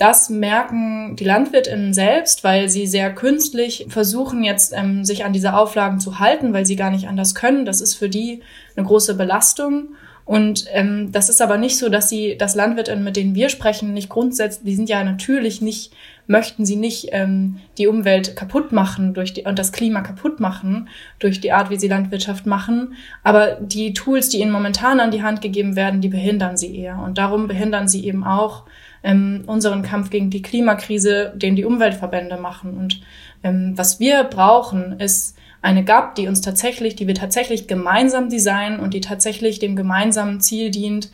Das 0.00 0.30
merken 0.30 1.14
die 1.16 1.24
LandwirtInnen 1.24 1.92
selbst, 1.92 2.42
weil 2.42 2.70
sie 2.70 2.86
sehr 2.86 3.14
künstlich 3.14 3.84
versuchen, 3.90 4.42
jetzt 4.42 4.72
ähm, 4.74 5.04
sich 5.04 5.26
an 5.26 5.34
diese 5.34 5.54
Auflagen 5.54 6.00
zu 6.00 6.18
halten, 6.18 6.54
weil 6.54 6.64
sie 6.64 6.76
gar 6.76 6.90
nicht 6.90 7.06
anders 7.06 7.34
können. 7.34 7.66
Das 7.66 7.82
ist 7.82 7.96
für 7.96 8.08
die 8.08 8.40
eine 8.76 8.86
große 8.86 9.14
Belastung. 9.14 9.90
Und 10.24 10.64
ähm, 10.72 11.12
das 11.12 11.28
ist 11.28 11.42
aber 11.42 11.58
nicht 11.58 11.76
so, 11.76 11.90
dass 11.90 12.08
sie, 12.08 12.38
das 12.38 12.54
LandwirtInnen, 12.54 13.04
mit 13.04 13.16
denen 13.16 13.34
wir 13.34 13.50
sprechen, 13.50 13.92
nicht 13.92 14.08
grundsätzlich, 14.08 14.64
die 14.64 14.76
sind 14.76 14.88
ja 14.88 15.04
natürlich 15.04 15.60
nicht, 15.60 15.92
möchten 16.30 16.64
sie 16.64 16.76
nicht 16.76 17.08
ähm, 17.10 17.56
die 17.76 17.88
Umwelt 17.88 18.36
kaputt 18.36 18.70
machen 18.70 19.14
durch 19.14 19.34
die, 19.34 19.42
und 19.42 19.58
das 19.58 19.72
Klima 19.72 20.00
kaputt 20.00 20.38
machen 20.38 20.88
durch 21.18 21.40
die 21.40 21.50
Art, 21.50 21.70
wie 21.70 21.76
sie 21.76 21.88
Landwirtschaft 21.88 22.46
machen. 22.46 22.94
Aber 23.24 23.58
die 23.60 23.94
Tools, 23.94 24.28
die 24.28 24.38
ihnen 24.38 24.52
momentan 24.52 25.00
an 25.00 25.10
die 25.10 25.24
Hand 25.24 25.42
gegeben 25.42 25.74
werden, 25.74 26.00
die 26.00 26.08
behindern 26.08 26.56
sie 26.56 26.76
eher. 26.76 27.00
Und 27.00 27.18
darum 27.18 27.48
behindern 27.48 27.88
sie 27.88 28.04
eben 28.06 28.22
auch 28.22 28.62
ähm, 29.02 29.42
unseren 29.46 29.82
Kampf 29.82 30.10
gegen 30.10 30.30
die 30.30 30.40
Klimakrise, 30.40 31.32
den 31.34 31.56
die 31.56 31.64
Umweltverbände 31.64 32.36
machen. 32.36 32.76
Und 32.78 33.02
ähm, 33.42 33.72
was 33.74 33.98
wir 33.98 34.22
brauchen, 34.22 35.00
ist 35.00 35.36
eine 35.62 35.82
GAP, 35.82 36.14
die 36.14 36.28
uns 36.28 36.42
tatsächlich, 36.42 36.94
die 36.94 37.08
wir 37.08 37.16
tatsächlich 37.16 37.66
gemeinsam 37.66 38.28
designen 38.28 38.78
und 38.78 38.94
die 38.94 39.00
tatsächlich 39.00 39.58
dem 39.58 39.74
gemeinsamen 39.74 40.40
Ziel 40.40 40.70
dient, 40.70 41.10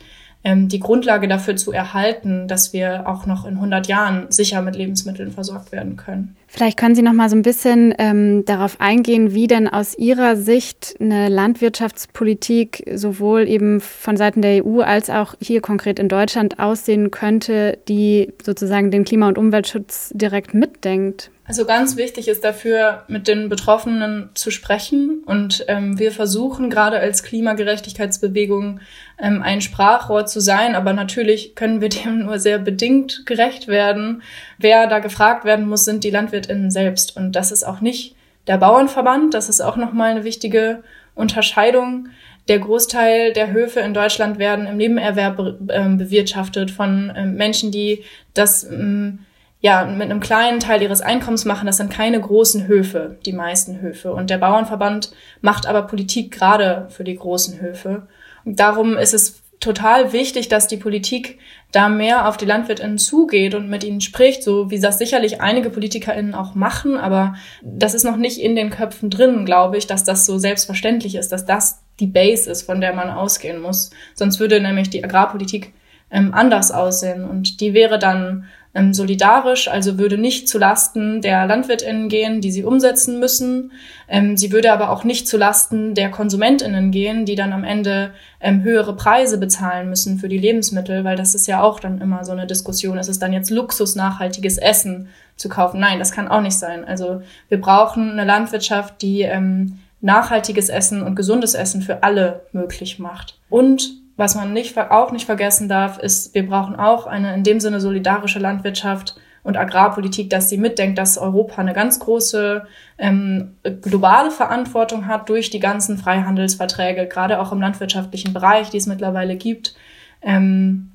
ähm, 0.47 0.69
die 0.69 0.79
Grundlage 0.79 1.27
dafür 1.27 1.57
zu 1.57 1.73
erhalten, 1.73 2.47
dass 2.47 2.71
wir 2.71 3.05
auch 3.05 3.25
noch 3.25 3.45
in 3.45 3.55
100 3.55 3.87
Jahren 3.87 4.27
sicher 4.29 4.61
mit 4.61 4.77
Lebensmitteln 4.77 5.31
versorgt 5.31 5.73
werden 5.73 5.97
können. 5.97 6.37
Vielleicht 6.47 6.77
können 6.77 6.95
Sie 6.95 7.01
noch 7.01 7.11
mal 7.11 7.29
so 7.29 7.35
ein 7.35 7.41
bisschen 7.41 7.93
ähm, 7.97 8.45
darauf 8.45 8.79
eingehen, 8.79 9.33
wie 9.33 9.47
denn 9.47 9.67
aus 9.67 9.97
Ihrer 9.97 10.37
Sicht 10.37 10.95
eine 11.01 11.27
Landwirtschaftspolitik 11.27 12.89
sowohl 12.95 13.45
eben 13.49 13.81
von 13.81 14.15
Seiten 14.15 14.41
der 14.41 14.65
EU 14.65 14.79
als 14.79 15.09
auch 15.09 15.35
hier 15.41 15.59
konkret 15.59 15.99
in 15.99 16.07
Deutschland 16.07 16.59
aussehen 16.59 17.11
könnte, 17.11 17.77
die 17.89 18.31
sozusagen 18.41 18.89
den 18.89 19.03
Klima- 19.03 19.27
und 19.27 19.37
Umweltschutz 19.37 20.11
direkt 20.15 20.53
mitdenkt. 20.53 21.29
Also 21.47 21.63
ganz 21.63 21.95
wichtig 21.95 22.27
ist 22.27 22.43
dafür, 22.43 23.05
mit 23.07 23.29
den 23.29 23.47
Betroffenen 23.47 24.29
zu 24.33 24.51
sprechen. 24.51 25.23
Und 25.25 25.63
ähm, 25.69 25.97
wir 25.97 26.11
versuchen 26.11 26.69
gerade 26.69 26.99
als 26.99 27.23
Klimagerechtigkeitsbewegung 27.23 28.81
ähm, 29.17 29.41
ein 29.41 29.61
Sprachrohr 29.61 30.25
zu 30.25 30.41
sein. 30.41 30.75
Aber 30.75 30.91
natürlich 30.91 31.55
können 31.55 31.79
wir 31.79 31.87
dem 32.03 32.25
nur 32.25 32.39
sehr 32.39 32.59
bedingt 32.59 33.25
gerecht 33.25 33.69
werden. 33.69 34.21
Wer 34.57 34.87
da 34.87 34.99
gefragt 34.99 35.45
werden 35.45 35.69
muss, 35.69 35.85
sind 35.85 36.03
die 36.03 36.09
LandwirtInnen 36.09 36.69
selbst. 36.69 37.15
Und 37.15 37.31
das 37.31 37.53
ist 37.53 37.63
auch 37.63 37.79
nicht 37.79 38.15
der 38.47 38.57
Bauernverband. 38.57 39.33
Das 39.33 39.47
ist 39.47 39.61
auch 39.61 39.77
nochmal 39.77 40.11
eine 40.11 40.25
wichtige 40.25 40.83
Unterscheidung. 41.15 42.09
Der 42.49 42.59
Großteil 42.59 43.31
der 43.31 43.53
Höfe 43.53 43.79
in 43.79 43.93
Deutschland 43.93 44.37
werden 44.37 44.67
im 44.67 44.75
Nebenerwerb 44.75 45.39
äh, 45.69 45.89
bewirtschaftet 45.95 46.71
von 46.71 47.09
äh, 47.09 47.25
Menschen, 47.25 47.71
die 47.71 48.03
das 48.33 48.65
äh, 48.65 49.13
ja, 49.59 49.85
mit 49.85 50.03
einem 50.03 50.19
kleinen 50.19 50.59
Teil 50.59 50.81
ihres 50.81 51.01
Einkommens 51.01 51.45
machen. 51.45 51.65
Das 51.65 51.77
sind 51.77 51.91
keine 51.91 52.19
großen 52.19 52.67
Höfe, 52.67 53.17
die 53.25 53.33
meisten 53.33 53.81
Höfe. 53.81 54.13
Und 54.13 54.29
der 54.29 54.37
Bauernverband 54.37 55.11
macht 55.41 55.65
aber 55.65 55.83
Politik 55.83 56.31
gerade 56.31 56.87
für 56.89 57.03
die 57.03 57.15
großen 57.15 57.59
Höfe. 57.59 58.07
Und 58.45 58.59
darum 58.59 58.97
ist 58.97 59.13
es 59.13 59.41
total 59.59 60.13
wichtig, 60.13 60.49
dass 60.49 60.67
die 60.67 60.77
Politik 60.77 61.39
da 61.71 61.89
mehr 61.89 62.27
auf 62.27 62.37
die 62.37 62.45
LandwirtInnen 62.45 62.97
zugeht 62.97 63.55
und 63.55 63.69
mit 63.69 63.83
ihnen 63.83 64.01
spricht, 64.01 64.43
so 64.43 64.69
wie 64.69 64.79
das 64.79 64.99
sicherlich 64.99 65.41
einige 65.41 65.69
PolitikerInnen 65.69 66.35
auch 66.35 66.55
machen, 66.55 66.97
aber 66.97 67.35
das 67.61 67.93
ist 67.93 68.03
noch 68.03 68.17
nicht 68.17 68.39
in 68.39 68.55
den 68.55 68.69
Köpfen 68.69 69.09
drin, 69.09 69.45
glaube 69.45 69.77
ich, 69.77 69.87
dass 69.87 70.03
das 70.03 70.25
so 70.25 70.37
selbstverständlich 70.37 71.15
ist, 71.15 71.31
dass 71.31 71.45
das 71.45 71.81
die 71.99 72.07
Base 72.07 72.49
ist, 72.49 72.61
von 72.61 72.79
der 72.79 72.93
man 72.93 73.09
ausgehen 73.09 73.59
muss. 73.59 73.89
Sonst 74.13 74.39
würde 74.39 74.61
nämlich 74.61 74.89
die 74.89 75.03
Agrarpolitik 75.03 75.73
ähm, 76.11 76.33
anders 76.33 76.71
aussehen 76.71 77.25
und 77.25 77.59
die 77.59 77.73
wäre 77.73 77.99
dann 77.99 78.45
ähm, 78.77 78.93
solidarisch, 78.93 79.67
also 79.67 79.97
würde 79.97 80.17
nicht 80.17 80.47
zu 80.47 80.59
Lasten 80.59 81.21
der 81.21 81.47
LandwirtInnen 81.47 82.09
gehen, 82.09 82.41
die 82.41 82.51
sie 82.51 82.63
umsetzen 82.63 83.19
müssen. 83.19 83.71
Ähm, 84.07 84.37
sie 84.37 84.51
würde 84.51 84.71
aber 84.71 84.91
auch 84.91 85.03
nicht 85.03 85.27
zu 85.27 85.37
Lasten 85.37 85.95
der 85.95 86.11
KonsumentInnen 86.11 86.91
gehen, 86.91 87.25
die 87.25 87.35
dann 87.35 87.53
am 87.53 87.63
Ende 87.63 88.11
ähm, 88.39 88.61
höhere 88.63 88.95
Preise 88.95 89.39
bezahlen 89.39 89.89
müssen 89.89 90.19
für 90.19 90.29
die 90.29 90.37
Lebensmittel, 90.37 91.03
weil 91.03 91.17
das 91.17 91.33
ist 91.33 91.47
ja 91.47 91.61
auch 91.61 91.79
dann 91.79 91.99
immer 91.99 92.23
so 92.23 92.31
eine 92.31 92.45
Diskussion. 92.45 92.99
Ist 92.99 93.09
es 93.09 93.19
dann 93.19 93.33
jetzt 93.33 93.49
Luxus, 93.49 93.95
nachhaltiges 93.95 94.59
Essen 94.59 95.09
zu 95.35 95.49
kaufen? 95.49 95.79
Nein, 95.79 95.97
das 95.97 96.11
kann 96.11 96.27
auch 96.27 96.41
nicht 96.41 96.57
sein. 96.57 96.85
Also 96.85 97.23
wir 97.49 97.59
brauchen 97.59 98.11
eine 98.11 98.25
Landwirtschaft, 98.25 99.01
die 99.01 99.23
ähm, 99.23 99.79
nachhaltiges 100.01 100.69
Essen 100.69 101.01
und 101.01 101.15
gesundes 101.15 101.55
Essen 101.55 101.81
für 101.81 102.03
alle 102.03 102.41
möglich 102.51 102.99
macht. 102.99 103.39
Und 103.49 103.96
was 104.17 104.35
man 104.35 104.51
nicht, 104.51 104.77
auch 104.77 105.11
nicht 105.11 105.25
vergessen 105.25 105.69
darf, 105.69 105.99
ist, 105.99 106.33
wir 106.33 106.45
brauchen 106.45 106.75
auch 106.75 107.05
eine 107.05 107.33
in 107.35 107.43
dem 107.43 107.59
Sinne 107.59 107.79
solidarische 107.79 108.39
Landwirtschaft 108.39 109.15
und 109.43 109.55
Agrarpolitik, 109.55 110.29
dass 110.29 110.49
sie 110.49 110.57
mitdenkt, 110.57 110.97
dass 110.97 111.17
Europa 111.17 111.61
eine 111.61 111.73
ganz 111.73 111.99
große 111.99 112.65
ähm, 112.97 113.55
globale 113.81 114.31
Verantwortung 114.31 115.07
hat 115.07 115.29
durch 115.29 115.49
die 115.51 115.59
ganzen 115.59 115.97
Freihandelsverträge, 115.97 117.07
gerade 117.07 117.39
auch 117.39 117.53
im 117.53 117.61
landwirtschaftlichen 117.61 118.33
Bereich, 118.33 118.71
die 118.71 118.77
es 118.77 118.87
mittlerweile 118.87 119.37
gibt. 119.37 119.75
Ähm, 120.21 120.91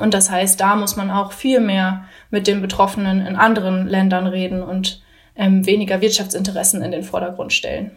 und 0.00 0.14
das 0.14 0.30
heißt, 0.30 0.60
da 0.60 0.76
muss 0.76 0.94
man 0.94 1.10
auch 1.10 1.32
viel 1.32 1.60
mehr 1.60 2.04
mit 2.30 2.46
den 2.46 2.60
Betroffenen 2.60 3.26
in 3.26 3.34
anderen 3.34 3.88
Ländern 3.88 4.26
reden 4.26 4.62
und 4.62 5.02
ähm, 5.34 5.64
weniger 5.66 6.00
Wirtschaftsinteressen 6.00 6.82
in 6.82 6.92
den 6.92 7.02
Vordergrund 7.02 7.52
stellen. 7.52 7.92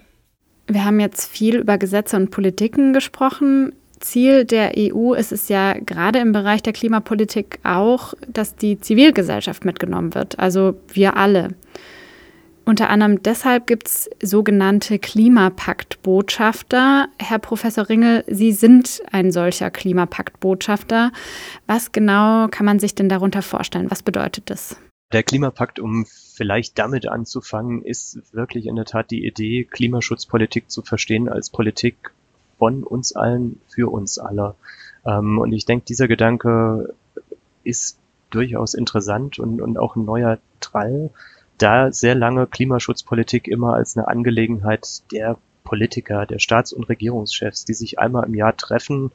Wir 0.68 0.86
haben 0.86 1.00
jetzt 1.00 1.30
viel 1.30 1.58
über 1.58 1.78
Gesetze 1.78 2.16
und 2.16 2.32
Politiken 2.32 2.94
gesprochen. 2.94 3.76
Ziel 4.02 4.46
der 4.46 4.74
EU 4.78 5.14
ist 5.14 5.32
es 5.32 5.48
ja 5.48 5.74
gerade 5.74 6.20
im 6.20 6.32
Bereich 6.32 6.62
der 6.62 6.74
Klimapolitik 6.74 7.60
auch, 7.64 8.14
dass 8.28 8.56
die 8.56 8.80
Zivilgesellschaft 8.80 9.66
mitgenommen 9.66 10.14
wird, 10.14 10.38
also 10.40 10.76
wir 10.92 11.18
alle. 11.18 11.56
Unter 12.64 12.90
anderem 12.90 13.24
deshalb 13.24 13.66
gibt 13.66 13.88
es 13.88 14.08
sogenannte 14.22 15.00
Klimapakt-Botschafter. 15.00 17.08
Herr 17.18 17.40
Professor 17.40 17.90
Ringel, 17.90 18.24
Sie 18.28 18.52
sind 18.52 19.02
ein 19.12 19.32
solcher 19.32 19.72
Klimapakt-Botschafter. 19.72 21.12
Was 21.66 21.92
genau 21.92 22.48
kann 22.50 22.68
man 22.68 22.80
sich 22.80 22.94
denn 22.94 23.10
darunter 23.10 23.42
vorstellen? 23.42 23.90
Was 23.90 24.04
bedeutet 24.04 24.52
das? 24.52 24.78
Der 25.12 25.24
Klimapakt, 25.24 25.80
um 25.80 26.06
vielleicht 26.06 26.80
damit 26.80 27.08
anzufangen, 27.08 27.84
ist 27.84 28.20
wirklich 28.32 28.68
in 28.68 28.76
der 28.76 28.86
Tat 28.86 29.12
die 29.12 29.26
Idee, 29.26 29.66
Klimaschutzpolitik 29.66 30.70
zu 30.70 30.84
verstehen 30.84 31.28
als 31.28 31.50
Politik 31.50 32.14
von 32.62 32.84
uns 32.84 33.16
allen 33.16 33.60
für 33.70 33.92
uns 33.92 34.20
alle. 34.20 34.54
Ähm, 35.04 35.40
und 35.40 35.52
ich 35.52 35.66
denke, 35.66 35.86
dieser 35.86 36.08
Gedanke 36.08 36.94
ist 37.64 37.98
durchaus 38.30 38.76
interessant 38.76 39.40
und, 39.40 39.60
und 39.62 39.80
auch 39.80 39.96
ein 39.96 40.06
neuer 40.06 40.38
Trall, 40.60 41.10
da 41.58 41.92
sehr 41.92 42.14
lange 42.14 42.46
Klimaschutzpolitik 42.46 43.48
immer 43.48 43.74
als 43.74 43.98
eine 43.98 44.08
Angelegenheit 44.08 45.02
der 45.12 45.40
Politiker, 45.64 46.28
der 46.28 46.38
Staats- 46.38 46.72
und 46.72 46.88
Regierungschefs, 46.88 47.66
die 47.66 47.74
sich 47.74 47.98
einmal 47.98 48.28
im 48.28 48.36
Jahr 48.36 48.56
treffen, 48.56 49.10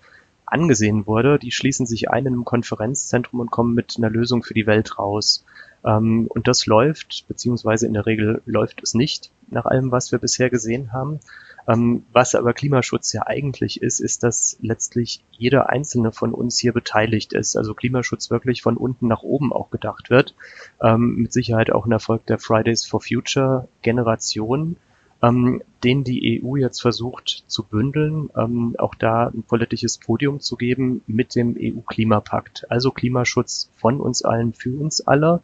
angesehen 0.44 1.06
wurde. 1.06 1.38
Die 1.38 1.52
schließen 1.52 1.86
sich 1.86 2.10
ein 2.10 2.26
in 2.26 2.32
einem 2.32 2.44
Konferenzzentrum 2.44 3.38
und 3.38 3.52
kommen 3.52 3.76
mit 3.76 3.94
einer 3.96 4.10
Lösung 4.10 4.42
für 4.42 4.54
die 4.54 4.66
Welt 4.66 4.98
raus. 4.98 5.44
Ähm, 5.84 6.26
und 6.28 6.48
das 6.48 6.66
läuft, 6.66 7.26
beziehungsweise 7.28 7.86
in 7.86 7.92
der 7.92 8.06
Regel 8.06 8.42
läuft 8.44 8.82
es 8.82 8.94
nicht, 8.94 9.30
nach 9.48 9.66
allem, 9.66 9.90
was 9.90 10.12
wir 10.12 10.18
bisher 10.18 10.50
gesehen 10.50 10.92
haben. 10.92 11.20
Ähm, 11.68 12.04
was 12.12 12.34
aber 12.34 12.52
Klimaschutz 12.52 13.12
ja 13.12 13.26
eigentlich 13.26 13.82
ist, 13.82 14.00
ist, 14.00 14.22
dass 14.22 14.56
letztlich 14.60 15.24
jeder 15.32 15.68
einzelne 15.68 16.12
von 16.12 16.32
uns 16.32 16.58
hier 16.58 16.72
beteiligt 16.72 17.32
ist. 17.32 17.56
Also 17.56 17.74
Klimaschutz 17.74 18.30
wirklich 18.30 18.62
von 18.62 18.76
unten 18.76 19.08
nach 19.08 19.22
oben 19.22 19.52
auch 19.52 19.70
gedacht 19.70 20.10
wird. 20.10 20.34
Ähm, 20.80 21.16
mit 21.16 21.32
Sicherheit 21.32 21.72
auch 21.72 21.86
ein 21.86 21.92
Erfolg 21.92 22.24
der 22.26 22.38
Fridays 22.38 22.86
for 22.86 23.00
Future 23.00 23.68
Generation, 23.82 24.76
ähm, 25.22 25.62
den 25.82 26.04
die 26.04 26.40
EU 26.42 26.56
jetzt 26.56 26.80
versucht 26.80 27.44
zu 27.48 27.64
bündeln, 27.64 28.30
ähm, 28.36 28.76
auch 28.78 28.94
da 28.94 29.28
ein 29.28 29.42
politisches 29.42 29.98
Podium 29.98 30.40
zu 30.40 30.56
geben 30.56 31.02
mit 31.06 31.34
dem 31.34 31.56
EU-Klimapakt. 31.58 32.70
Also 32.70 32.92
Klimaschutz 32.92 33.70
von 33.76 34.00
uns 34.00 34.22
allen, 34.22 34.52
für 34.52 34.78
uns 34.78 35.00
alle. 35.06 35.42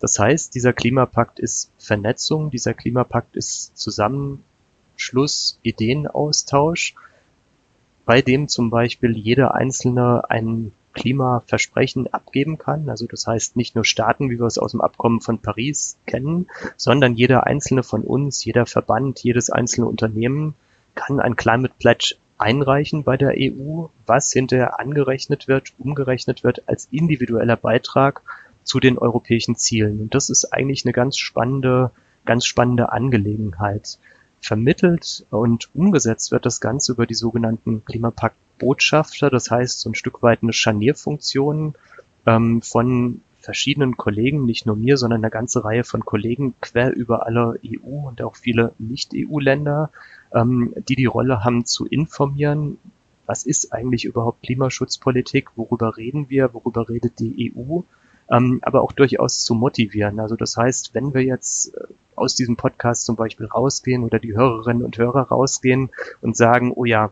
Das 0.00 0.18
heißt, 0.18 0.54
dieser 0.54 0.72
Klimapakt 0.72 1.38
ist 1.38 1.70
Vernetzung, 1.78 2.50
dieser 2.50 2.74
Klimapakt 2.74 3.36
ist 3.36 3.76
zusammen 3.76 4.42
Schluss 4.96 5.58
Ideenaustausch, 5.62 6.94
bei 8.04 8.22
dem 8.22 8.48
zum 8.48 8.70
Beispiel 8.70 9.16
jeder 9.16 9.54
Einzelne 9.54 10.28
ein 10.28 10.72
Klimaversprechen 10.94 12.12
abgeben 12.12 12.58
kann. 12.58 12.88
Also 12.88 13.06
das 13.06 13.26
heißt 13.26 13.56
nicht 13.56 13.74
nur 13.74 13.84
Staaten, 13.84 14.30
wie 14.30 14.38
wir 14.38 14.46
es 14.46 14.58
aus 14.58 14.72
dem 14.72 14.80
Abkommen 14.80 15.20
von 15.20 15.38
Paris 15.38 15.98
kennen, 16.06 16.48
sondern 16.76 17.14
jeder 17.14 17.46
einzelne 17.46 17.82
von 17.82 18.02
uns, 18.02 18.44
jeder 18.44 18.66
Verband, 18.66 19.22
jedes 19.22 19.50
einzelne 19.50 19.86
Unternehmen 19.86 20.54
kann 20.94 21.20
ein 21.20 21.36
Climate 21.36 21.74
Pledge 21.78 22.16
einreichen 22.38 23.04
bei 23.04 23.16
der 23.16 23.34
EU, 23.36 23.86
was 24.06 24.32
hinterher 24.32 24.80
angerechnet 24.80 25.46
wird, 25.46 25.72
umgerechnet 25.78 26.42
wird 26.42 26.68
als 26.68 26.88
individueller 26.90 27.56
Beitrag 27.56 28.22
zu 28.64 28.80
den 28.80 28.98
europäischen 28.98 29.56
Zielen. 29.56 30.00
Und 30.00 30.14
das 30.14 30.30
ist 30.30 30.52
eigentlich 30.52 30.84
eine 30.84 30.92
ganz 30.92 31.16
spannende, 31.16 31.90
ganz 32.24 32.44
spannende 32.44 32.92
Angelegenheit 32.92 33.98
vermittelt 34.40 35.26
und 35.30 35.68
umgesetzt 35.74 36.32
wird 36.32 36.46
das 36.46 36.60
Ganze 36.60 36.92
über 36.92 37.06
die 37.06 37.14
sogenannten 37.14 37.84
Klimapakt-Botschafter, 37.84 39.30
das 39.30 39.50
heißt 39.50 39.80
so 39.80 39.90
ein 39.90 39.94
Stück 39.94 40.22
weit 40.22 40.42
eine 40.42 40.52
Scharnierfunktion 40.52 41.74
ähm, 42.26 42.62
von 42.62 43.20
verschiedenen 43.40 43.96
Kollegen, 43.96 44.44
nicht 44.44 44.66
nur 44.66 44.76
mir, 44.76 44.96
sondern 44.96 45.20
eine 45.20 45.30
ganze 45.30 45.64
Reihe 45.64 45.84
von 45.84 46.04
Kollegen 46.04 46.54
quer 46.60 46.94
über 46.94 47.26
alle 47.26 47.58
EU 47.64 48.08
und 48.08 48.22
auch 48.22 48.36
viele 48.36 48.72
Nicht-EU-Länder, 48.78 49.90
ähm, 50.32 50.74
die 50.88 50.96
die 50.96 51.06
Rolle 51.06 51.44
haben 51.44 51.64
zu 51.64 51.86
informieren, 51.86 52.78
was 53.26 53.44
ist 53.44 53.72
eigentlich 53.72 54.04
überhaupt 54.04 54.42
Klimaschutzpolitik, 54.42 55.50
worüber 55.56 55.96
reden 55.96 56.28
wir, 56.28 56.52
worüber 56.52 56.88
redet 56.88 57.18
die 57.20 57.52
EU, 57.54 57.80
ähm, 58.30 58.60
aber 58.62 58.82
auch 58.82 58.92
durchaus 58.92 59.44
zu 59.44 59.54
motivieren. 59.54 60.20
Also 60.20 60.36
das 60.36 60.56
heißt, 60.56 60.94
wenn 60.94 61.14
wir 61.14 61.22
jetzt 61.22 61.74
äh, 61.74 61.80
aus 62.14 62.34
diesem 62.34 62.56
Podcast 62.56 63.04
zum 63.04 63.16
Beispiel 63.16 63.46
rausgehen 63.46 64.04
oder 64.04 64.18
die 64.18 64.34
Hörerinnen 64.34 64.84
und 64.84 64.96
Hörer 64.98 65.22
rausgehen 65.22 65.90
und 66.20 66.36
sagen, 66.36 66.72
oh 66.74 66.84
ja, 66.84 67.10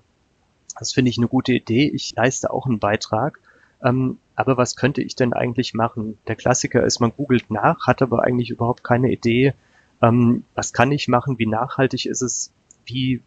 das 0.78 0.92
finde 0.92 1.10
ich 1.10 1.18
eine 1.18 1.28
gute 1.28 1.52
Idee, 1.52 1.88
ich 1.88 2.14
leiste 2.14 2.52
auch 2.52 2.66
einen 2.66 2.78
Beitrag, 2.78 3.40
ähm, 3.82 4.18
aber 4.36 4.56
was 4.56 4.76
könnte 4.76 5.02
ich 5.02 5.16
denn 5.16 5.32
eigentlich 5.32 5.74
machen? 5.74 6.18
Der 6.28 6.36
Klassiker 6.36 6.84
ist, 6.84 7.00
man 7.00 7.12
googelt 7.16 7.50
nach, 7.50 7.86
hat 7.86 8.02
aber 8.02 8.22
eigentlich 8.22 8.50
überhaupt 8.50 8.84
keine 8.84 9.10
Idee, 9.10 9.54
ähm, 10.00 10.44
was 10.54 10.72
kann 10.72 10.92
ich 10.92 11.08
machen, 11.08 11.38
wie 11.38 11.46
nachhaltig 11.46 12.06
ist 12.06 12.22
es, 12.22 12.52
wie, 12.86 13.20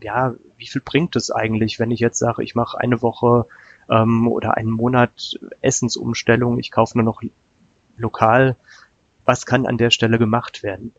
ja, 0.00 0.34
wie 0.56 0.66
viel 0.66 0.82
bringt 0.82 1.16
es 1.16 1.30
eigentlich, 1.30 1.78
wenn 1.78 1.90
ich 1.90 2.00
jetzt 2.00 2.18
sage, 2.18 2.42
ich 2.42 2.54
mache 2.54 2.78
eine 2.78 3.02
Woche 3.02 3.46
ähm, 3.88 4.28
oder 4.28 4.56
einen 4.56 4.70
Monat 4.70 5.38
Essensumstellung, 5.60 6.58
ich 6.58 6.70
kaufe 6.70 6.98
nur 6.98 7.04
noch 7.04 7.22
lokal, 7.96 8.56
was 9.24 9.46
kann 9.46 9.66
an 9.66 9.78
der 9.78 9.90
Stelle 9.90 10.18
gemacht 10.18 10.62
werden? 10.62 10.92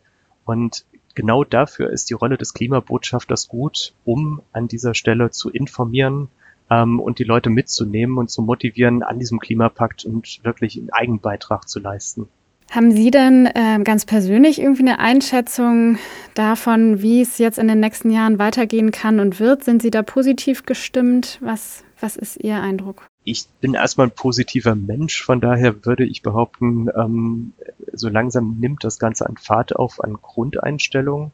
Und 0.44 0.84
genau 1.14 1.44
dafür 1.44 1.90
ist 1.90 2.10
die 2.10 2.14
Rolle 2.14 2.36
des 2.36 2.54
Klimabotschafters 2.54 3.48
gut, 3.48 3.94
um 4.04 4.42
an 4.52 4.68
dieser 4.68 4.94
Stelle 4.94 5.30
zu 5.30 5.50
informieren, 5.50 6.28
ähm, 6.70 7.00
und 7.00 7.18
die 7.18 7.24
Leute 7.24 7.50
mitzunehmen 7.50 8.18
und 8.18 8.30
zu 8.30 8.42
motivieren, 8.42 9.02
an 9.02 9.18
diesem 9.18 9.38
Klimapakt 9.38 10.04
und 10.04 10.40
wirklich 10.44 10.76
einen 10.78 10.90
Eigenbeitrag 10.90 11.68
zu 11.68 11.80
leisten. 11.80 12.28
Haben 12.70 12.90
Sie 12.90 13.10
denn 13.10 13.46
äh, 13.46 13.80
ganz 13.84 14.04
persönlich 14.04 14.60
irgendwie 14.60 14.82
eine 14.82 14.98
Einschätzung 14.98 15.98
davon, 16.34 17.00
wie 17.00 17.22
es 17.22 17.38
jetzt 17.38 17.58
in 17.58 17.68
den 17.68 17.80
nächsten 17.80 18.10
Jahren 18.10 18.38
weitergehen 18.38 18.90
kann 18.90 19.20
und 19.20 19.38
wird? 19.38 19.64
Sind 19.64 19.82
Sie 19.82 19.90
da 19.90 20.02
positiv 20.02 20.66
gestimmt? 20.66 21.38
Was, 21.40 21.84
was 22.00 22.16
ist 22.16 22.42
Ihr 22.42 22.60
Eindruck? 22.60 23.08
Ich 23.22 23.46
bin 23.60 23.74
erstmal 23.74 24.08
ein 24.08 24.14
positiver 24.14 24.74
Mensch, 24.74 25.22
von 25.22 25.40
daher 25.40 25.84
würde 25.84 26.04
ich 26.04 26.22
behaupten, 26.22 26.88
ähm, 26.96 27.52
so 27.92 28.08
langsam 28.08 28.58
nimmt 28.60 28.84
das 28.84 28.98
Ganze 28.98 29.26
an 29.26 29.36
Fahrt 29.36 29.74
auf, 29.74 30.02
an 30.02 30.14
Grundeinstellungen. 30.20 31.32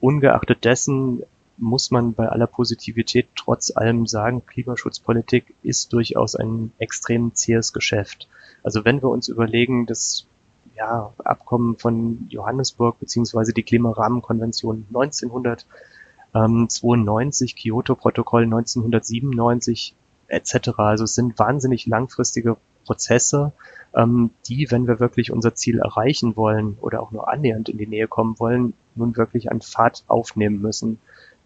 Ungeachtet 0.00 0.64
dessen 0.64 1.22
muss 1.58 1.90
man 1.90 2.14
bei 2.14 2.28
aller 2.28 2.46
Positivität 2.46 3.28
trotz 3.36 3.76
allem 3.76 4.06
sagen, 4.06 4.46
Klimaschutzpolitik 4.46 5.54
ist 5.62 5.92
durchaus 5.92 6.34
ein 6.34 6.72
extrem 6.78 7.34
zähes 7.34 7.72
Geschäft. 7.72 8.28
Also 8.62 8.84
wenn 8.84 9.02
wir 9.02 9.10
uns 9.10 9.28
überlegen, 9.28 9.86
das 9.86 10.26
ja, 10.76 11.12
Abkommen 11.18 11.78
von 11.78 12.26
Johannesburg 12.28 13.00
beziehungsweise 13.00 13.52
die 13.52 13.62
Klimarahmenkonvention 13.62 14.86
1992, 14.88 17.56
Kyoto-Protokoll 17.56 18.44
1997 18.44 19.94
etc. 20.28 20.70
Also 20.78 21.04
es 21.04 21.14
sind 21.14 21.38
wahnsinnig 21.38 21.86
langfristige 21.86 22.56
Prozesse, 22.84 23.52
ähm, 23.94 24.30
die, 24.46 24.70
wenn 24.70 24.86
wir 24.86 25.00
wirklich 25.00 25.30
unser 25.30 25.54
Ziel 25.54 25.78
erreichen 25.78 26.36
wollen 26.36 26.76
oder 26.80 27.02
auch 27.02 27.12
nur 27.12 27.30
annähernd 27.30 27.68
in 27.68 27.78
die 27.78 27.86
Nähe 27.86 28.08
kommen 28.08 28.38
wollen, 28.38 28.74
nun 28.94 29.16
wirklich 29.16 29.50
an 29.50 29.60
Fahrt 29.60 30.04
aufnehmen 30.08 30.60
müssen. 30.60 30.98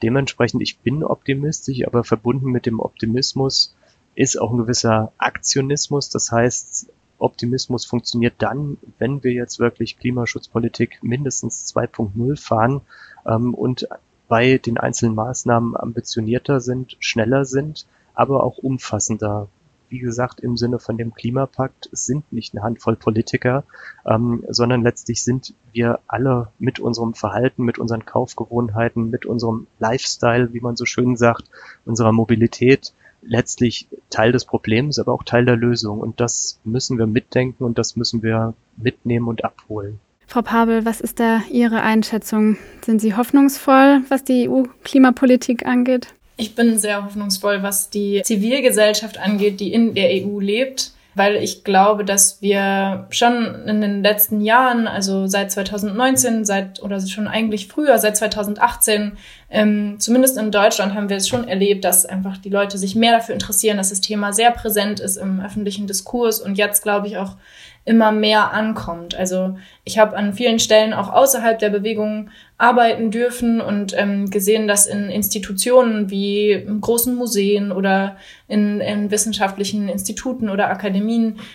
Dementsprechend, 0.03 0.63
ich 0.63 0.79
bin 0.79 1.05
optimistisch, 1.05 1.87
aber 1.87 2.05
verbunden 2.05 2.51
mit 2.51 2.67
dem 2.67 2.81
Optimismus 2.81 3.75
ist 4.15 4.41
auch 4.41 4.51
ein 4.51 4.59
gewisser 4.59 5.13
Aktionismus. 5.19 6.11
Das 6.11 6.33
heißt, 6.33 6.91
Optimismus 7.19 7.87
funktioniert 7.87 8.35
dann, 8.39 8.79
wenn 8.99 9.23
wir 9.25 9.33
jetzt 9.33 9.59
wirklich 9.59 9.99
Klimaschutzpolitik 9.99 10.99
mindestens 11.03 11.75
2.0 11.75 12.41
fahren 12.41 12.83
ähm, 13.27 13.55
und 13.55 13.89
bei 14.29 14.59
den 14.59 14.79
einzelnen 14.79 15.15
Maßnahmen 15.15 15.77
ambitionierter 15.77 16.61
sind, 16.61 16.97
schneller 17.01 17.45
sind, 17.45 17.87
aber 18.15 18.43
auch 18.45 18.59
umfassender. 18.59 19.49
Wie 19.89 20.01
gesagt, 20.01 20.41
im 20.41 20.57
Sinne 20.57 20.81
von 20.81 20.99
dem 20.99 21.15
Klimapakt, 21.15 21.89
sind 21.93 22.33
nicht 22.33 22.55
eine 22.55 22.65
Handvoll 22.65 22.97
Politiker, 22.97 23.63
ähm, 24.05 24.45
sondern 24.49 24.83
letztlich 24.83 25.23
sind 25.23 25.55
wir 25.73 26.01
alle 26.09 26.49
mit 26.59 26.81
unserem 26.81 27.15
Verhalten, 27.15 27.65
mit 27.65 27.79
unseren 27.79 28.05
Kaufgewohnheiten, 28.05 29.11
mit 29.11 29.27
unserem 29.27 29.69
Lifestyle, 29.79 30.53
wie 30.53 30.61
man 30.61 30.75
so 30.75 30.87
schön 30.87 31.17
sagt, 31.17 31.45
unserer 31.85 32.11
Mobilität, 32.11 32.95
letztlich 33.27 33.89
Teil 34.11 34.33
des 34.33 34.45
Problems, 34.45 34.99
aber 34.99 35.13
auch 35.13 35.23
Teil 35.23 35.45
der 35.45 35.57
Lösung. 35.57 36.01
Und 36.01 36.21
das 36.21 36.59
müssen 36.65 36.99
wir 36.99 37.07
mitdenken 37.07 37.65
und 37.65 37.79
das 37.79 37.97
müssen 37.97 38.23
wir 38.23 38.55
mitnehmen 38.77 39.29
und 39.29 39.45
abholen. 39.45 40.01
Frau 40.27 40.43
Pabel, 40.43 40.85
was 40.85 41.01
ist 41.01 41.21
da 41.21 41.43
Ihre 41.51 41.83
Einschätzung? 41.83 42.57
Sind 42.85 43.01
Sie 43.01 43.15
hoffnungsvoll, 43.15 44.03
was 44.09 44.25
die 44.25 44.49
EU-Klimapolitik 44.49 45.67
angeht? 45.67 46.09
Ich 46.37 46.55
bin 46.55 46.79
sehr 46.79 47.05
hoffnungsvoll, 47.05 47.63
was 47.63 47.91
die 47.91 48.23
Zivilgesellschaft 48.23 49.19
angeht, 49.19 49.61
die 49.61 49.73
in 49.73 49.95
der 49.95 50.11
EU 50.11 50.41
lebt, 50.41 50.93
weil 51.17 51.37
ich 51.37 51.65
glaube, 51.65 52.05
dass 52.05 52.43
wir 52.43 53.07
schon 53.09 53.67
in 53.67 53.81
den 53.81 54.03
letzten 54.03 54.43
Jahren, 54.43 54.87
also 54.87 55.27
seit 55.27 55.51
2019, 55.51 56.45
seit 56.45 56.83
oder 56.83 57.01
schon 57.01 57.27
eigentlich 57.27 57.69
früher, 57.69 57.97
seit 57.99 58.19
2018, 58.19 59.17
ähm, 59.49 59.97
zumindest 59.99 60.37
in 60.37 60.51
Deutschland 60.51 60.95
haben 60.95 61.09
wir 61.09 61.17
es 61.17 61.27
schon 61.27 61.49
erlebt, 61.49 61.87
dass 61.87 62.05
einfach 62.05 62.37
die 62.37 62.51
Leute 62.51 62.77
sich 62.77 62.95
mehr 62.95 63.13
dafür 63.13 63.33
interessieren, 63.33 63.79
dass 63.79 63.89
das 63.89 64.03
Thema 64.03 64.35
sehr 64.35 64.51
präsent 64.51 65.01
ist 65.01 65.17
im 65.17 65.41
öffentlichen 65.41 65.87
Diskurs 65.87 66.41
und 66.41 66.59
jetzt 66.59 66.83
glaube 66.83 67.07
ich 67.07 67.17
auch 67.17 67.37
immer 67.87 68.11
mehr 68.11 68.53
ankommt. 68.53 69.15
Also 69.15 69.57
ich 69.85 69.99
habe 69.99 70.17
an 70.17 70.35
vielen 70.35 70.59
Stellen 70.59 70.93
auch 70.93 71.09
außerhalb 71.09 71.59
der 71.59 71.71
Bewegung 71.71 72.31
arbeiten 72.59 73.13
dürfen 73.13 73.61
und 73.61 73.95
ähm, 73.97 74.29
gesehen, 74.29 74.67
dass 74.67 74.87
in 74.87 75.09
Institutionen 75.09 76.11
wie 76.11 76.67
großen 76.81 77.15
Museen 77.15 77.71
oder 77.71 78.17
in, 78.49 78.81
in 78.81 79.11
wissenschaftlichen 79.13 79.89
Instituten 79.89 80.51
oder 80.51 80.69
Akademien 80.69 81.06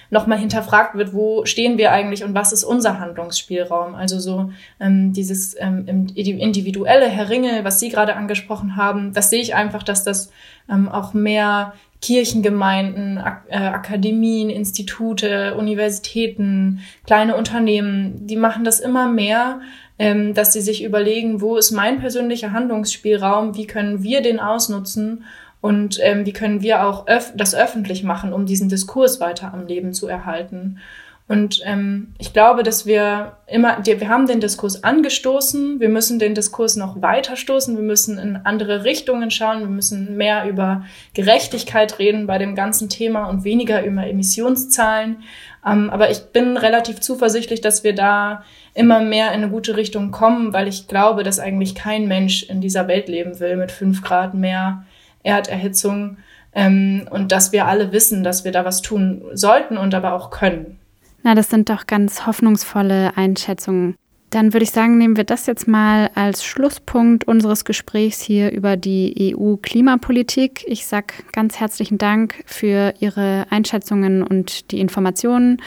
nochmal 0.09 0.39
hinterfragt 0.39 0.95
wird, 0.95 1.13
wo 1.13 1.45
stehen 1.45 1.77
wir 1.77 1.91
eigentlich 1.91 2.23
und 2.23 2.33
was 2.33 2.53
ist 2.53 2.63
unser 2.63 2.99
Handlungsspielraum. 2.99 3.95
Also 3.95 4.19
so 4.19 4.51
ähm, 4.79 5.13
dieses 5.13 5.55
ähm, 5.59 6.07
individuelle 6.15 7.07
Herr 7.07 7.29
Ringel, 7.29 7.63
was 7.63 7.79
Sie 7.79 7.89
gerade 7.89 8.15
angesprochen 8.15 8.75
haben, 8.75 9.13
das 9.13 9.29
sehe 9.29 9.41
ich 9.41 9.55
einfach, 9.55 9.83
dass 9.83 10.03
das 10.03 10.31
ähm, 10.69 10.89
auch 10.89 11.13
mehr 11.13 11.73
Kirchengemeinden, 12.01 13.19
Ak 13.19 13.43
äh, 13.49 13.57
Akademien, 13.57 14.49
Institute, 14.49 15.55
Universitäten, 15.55 16.81
kleine 17.05 17.35
Unternehmen, 17.35 18.25
die 18.25 18.35
machen 18.35 18.63
das 18.63 18.79
immer 18.79 19.07
mehr, 19.07 19.61
ähm, 19.99 20.33
dass 20.33 20.53
sie 20.53 20.61
sich 20.61 20.83
überlegen, 20.83 21.41
wo 21.41 21.57
ist 21.57 21.69
mein 21.69 21.99
persönlicher 21.99 22.53
Handlungsspielraum, 22.53 23.55
wie 23.55 23.67
können 23.67 24.01
wir 24.01 24.21
den 24.21 24.39
ausnutzen 24.39 25.25
und 25.61 25.99
ähm, 26.01 26.25
wie 26.25 26.33
können 26.33 26.61
wir 26.61 26.85
auch 26.85 27.07
öf 27.07 27.31
das 27.35 27.55
öffentlich 27.55 28.03
machen, 28.03 28.33
um 28.33 28.45
diesen 28.45 28.67
Diskurs 28.67 29.19
weiter 29.19 29.53
am 29.53 29.67
Leben 29.67 29.93
zu 29.93 30.07
erhalten. 30.07 30.79
Und 31.27 31.61
ähm, 31.63 32.13
ich 32.17 32.33
glaube, 32.33 32.61
dass 32.61 32.85
wir 32.85 33.37
immer, 33.47 33.77
wir 33.85 34.09
haben 34.09 34.27
den 34.27 34.41
Diskurs 34.41 34.83
angestoßen, 34.83 35.79
wir 35.79 35.87
müssen 35.87 36.19
den 36.19 36.35
Diskurs 36.35 36.75
noch 36.75 37.01
weiter 37.01 37.37
stoßen, 37.37 37.77
wir 37.77 37.83
müssen 37.83 38.17
in 38.17 38.35
andere 38.43 38.83
Richtungen 38.83 39.31
schauen, 39.31 39.61
wir 39.61 39.67
müssen 39.67 40.17
mehr 40.17 40.49
über 40.49 40.83
Gerechtigkeit 41.13 41.99
reden 41.99 42.27
bei 42.27 42.37
dem 42.37 42.53
ganzen 42.53 42.89
Thema 42.89 43.29
und 43.29 43.45
weniger 43.45 43.85
über 43.85 44.05
Emissionszahlen. 44.05 45.23
Ähm, 45.65 45.89
aber 45.89 46.11
ich 46.11 46.19
bin 46.33 46.57
relativ 46.57 46.99
zuversichtlich, 46.99 47.61
dass 47.61 47.85
wir 47.85 47.95
da 47.95 48.43
immer 48.73 48.99
mehr 48.99 49.27
in 49.27 49.41
eine 49.41 49.49
gute 49.49 49.77
Richtung 49.77 50.11
kommen, 50.11 50.51
weil 50.51 50.67
ich 50.67 50.89
glaube, 50.89 51.23
dass 51.23 51.39
eigentlich 51.39 51.75
kein 51.75 52.09
Mensch 52.09 52.43
in 52.43 52.59
dieser 52.59 52.89
Welt 52.89 53.07
leben 53.07 53.39
will 53.39 53.55
mit 53.55 53.71
fünf 53.71 54.01
Grad 54.01 54.33
mehr 54.33 54.83
Erderhitzung 55.23 56.17
ähm, 56.53 57.07
und 57.09 57.31
dass 57.31 57.51
wir 57.51 57.67
alle 57.67 57.91
wissen, 57.91 58.23
dass 58.23 58.43
wir 58.43 58.51
da 58.51 58.65
was 58.65 58.81
tun 58.81 59.23
sollten 59.33 59.77
und 59.77 59.93
aber 59.93 60.13
auch 60.13 60.29
können. 60.29 60.77
Na, 61.23 61.35
das 61.35 61.49
sind 61.49 61.69
doch 61.69 61.87
ganz 61.87 62.25
hoffnungsvolle 62.25 63.15
Einschätzungen. 63.15 63.95
Dann 64.31 64.53
würde 64.53 64.63
ich 64.63 64.71
sagen, 64.71 64.97
nehmen 64.97 65.17
wir 65.17 65.25
das 65.25 65.45
jetzt 65.45 65.67
mal 65.67 66.09
als 66.15 66.45
Schlusspunkt 66.45 67.27
unseres 67.27 67.65
Gesprächs 67.65 68.21
hier 68.21 68.51
über 68.51 68.77
die 68.77 69.35
EU-Klimapolitik. 69.37 70.63
Ich 70.67 70.85
sage 70.85 71.15
ganz 71.33 71.59
herzlichen 71.59 71.97
Dank 71.97 72.41
für 72.45 72.93
Ihre 72.99 73.45
Einschätzungen 73.49 74.23
und 74.23 74.71
die 74.71 74.79
Informationen 74.79 75.61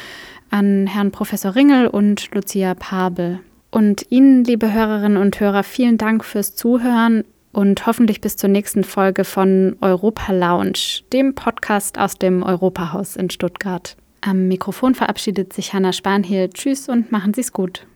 an 0.48 0.86
Herrn 0.86 1.10
Professor 1.10 1.54
Ringel 1.54 1.88
und 1.88 2.34
Lucia 2.34 2.74
Pabel. 2.74 3.40
Und 3.70 4.06
Ihnen, 4.08 4.44
liebe 4.44 4.72
Hörerinnen 4.72 5.18
und 5.18 5.38
Hörer, 5.40 5.62
vielen 5.62 5.98
Dank 5.98 6.24
fürs 6.24 6.54
Zuhören 6.54 7.24
und 7.54 7.86
hoffentlich 7.86 8.20
bis 8.20 8.36
zur 8.36 8.50
nächsten 8.50 8.84
Folge 8.84 9.24
von 9.24 9.76
Europa 9.80 10.32
Lounge, 10.32 11.02
dem 11.12 11.34
Podcast 11.34 11.98
aus 11.98 12.16
dem 12.16 12.42
Europahaus 12.42 13.16
in 13.16 13.30
Stuttgart. 13.30 13.96
Am 14.20 14.48
Mikrofon 14.48 14.94
verabschiedet 14.94 15.52
sich 15.52 15.72
Hanna 15.72 15.92
Spanhiel. 15.92 16.50
Tschüss 16.50 16.88
und 16.88 17.12
machen 17.12 17.34
Sie 17.34 17.42
es 17.42 17.52
gut. 17.52 17.86